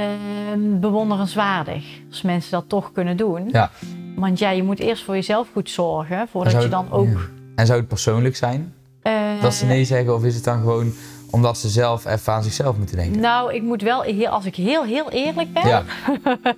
[0.58, 1.84] bewonderenswaardig.
[2.10, 3.50] Als mensen dat toch kunnen doen.
[3.52, 3.72] Ja.
[4.16, 6.28] Want ja, je moet eerst voor jezelf goed zorgen.
[6.28, 7.08] Voordat je dan ook...
[7.08, 7.18] Ja.
[7.56, 10.16] En zou het persoonlijk zijn eh, dat ze nee zeggen?
[10.16, 10.94] Of is het dan gewoon
[11.34, 13.22] omdat ze zelf even aan zichzelf moeten denken?
[13.22, 15.84] Nou, ik moet wel, heel, als ik heel, heel eerlijk ben, Ja,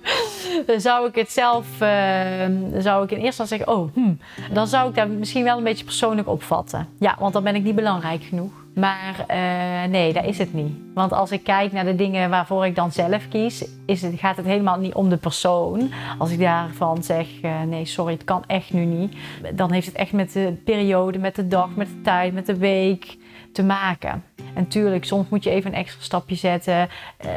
[0.66, 1.66] dan zou ik het zelf,
[2.38, 5.58] dan zou ik in eerste instantie zeggen, oh, hm, dan zou ik dat misschien wel
[5.58, 6.88] een beetje persoonlijk opvatten.
[6.98, 8.52] Ja, want dan ben ik niet belangrijk genoeg.
[8.76, 10.72] Maar eh, nee, dat is het niet.
[10.94, 14.36] Want als ik kijk naar de dingen waarvoor ik dan zelf kies, is het, gaat
[14.36, 15.90] het helemaal niet om de persoon.
[16.18, 19.16] Als ik daarvan zeg, eh, nee, sorry, het kan echt nu niet.
[19.54, 22.56] Dan heeft het echt met de periode, met de dag, met de tijd, met de
[22.56, 23.16] week
[23.56, 24.22] te maken.
[24.54, 26.88] En tuurlijk, soms moet je even een extra stapje zetten.
[27.16, 27.30] Eh,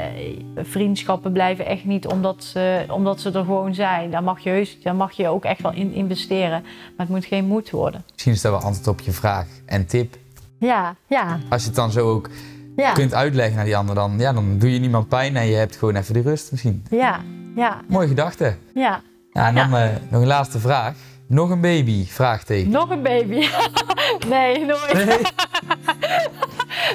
[0.56, 4.12] vriendschappen blijven echt niet omdat ze, omdat ze er gewoon zijn.
[4.12, 6.62] Daar mag je, heus, daar mag je ook echt wel in investeren.
[6.62, 8.04] Maar het moet geen moed worden.
[8.12, 9.48] misschien is dat wel antwoord op je vraag.
[9.66, 10.16] En tip,
[10.60, 12.30] Ja, ja, als je het dan zo ook
[12.76, 15.56] ja, kunt uitleggen naar die ander, dan, ja, dan doe je niemand pijn en je
[15.56, 16.84] hebt gewoon even die rust misschien.
[16.90, 17.20] ja,
[17.56, 18.56] ja, Mooie gedachte.
[18.74, 19.02] ja.
[19.34, 20.96] Ja, en dan eh, nog een laatste vraag.
[21.30, 22.06] Nog een baby?
[22.08, 22.72] Vraagteken.
[22.72, 23.48] Nog een baby.
[24.30, 24.94] nee, nooit.
[25.06, 25.18] Nee,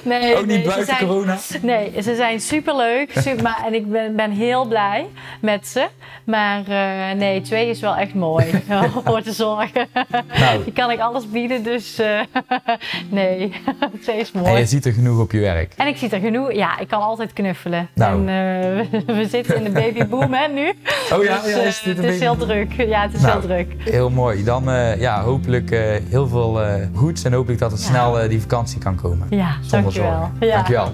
[0.20, 1.38] Nee, ook niet ze buiten zijn- corona?
[1.62, 3.12] Nee, ze zijn superleuk.
[3.16, 5.06] Super, maar, en ik ben, ben heel blij
[5.40, 5.86] met ze.
[6.24, 8.44] Maar eh, nee, twee is wel echt mooi
[8.94, 9.88] om voor te zorgen.
[10.38, 12.20] Nou, Die kan ik alles bieden, dus eh,
[13.10, 13.52] nee,
[14.02, 14.58] twee is en mooi.
[14.58, 15.72] je ziet er genoeg op je werk.
[15.76, 16.52] En ik zie er genoeg.
[16.52, 17.88] Ja, ik kan altijd knuffelen.
[17.94, 18.28] Nou.
[18.28, 20.72] En eh, we, zitten in de babyboom hè, nu.
[21.12, 22.72] Oh ja, Dus, ja is dit een het is heel druk.
[22.72, 23.32] Ja, het is Nou.
[23.32, 23.72] heel druk.
[23.78, 24.23] Heel mooi.
[24.44, 27.76] Dan eh, ja, hopelijk eh, heel veel eh, goeds en hopelijk dat Ja.
[27.76, 29.26] snel die vakantie kan komen.
[29.30, 30.10] Ja, Zonder dankjewel.
[30.10, 30.46] zorgen.
[30.46, 30.54] Ja.
[30.54, 30.92] Dankjewel.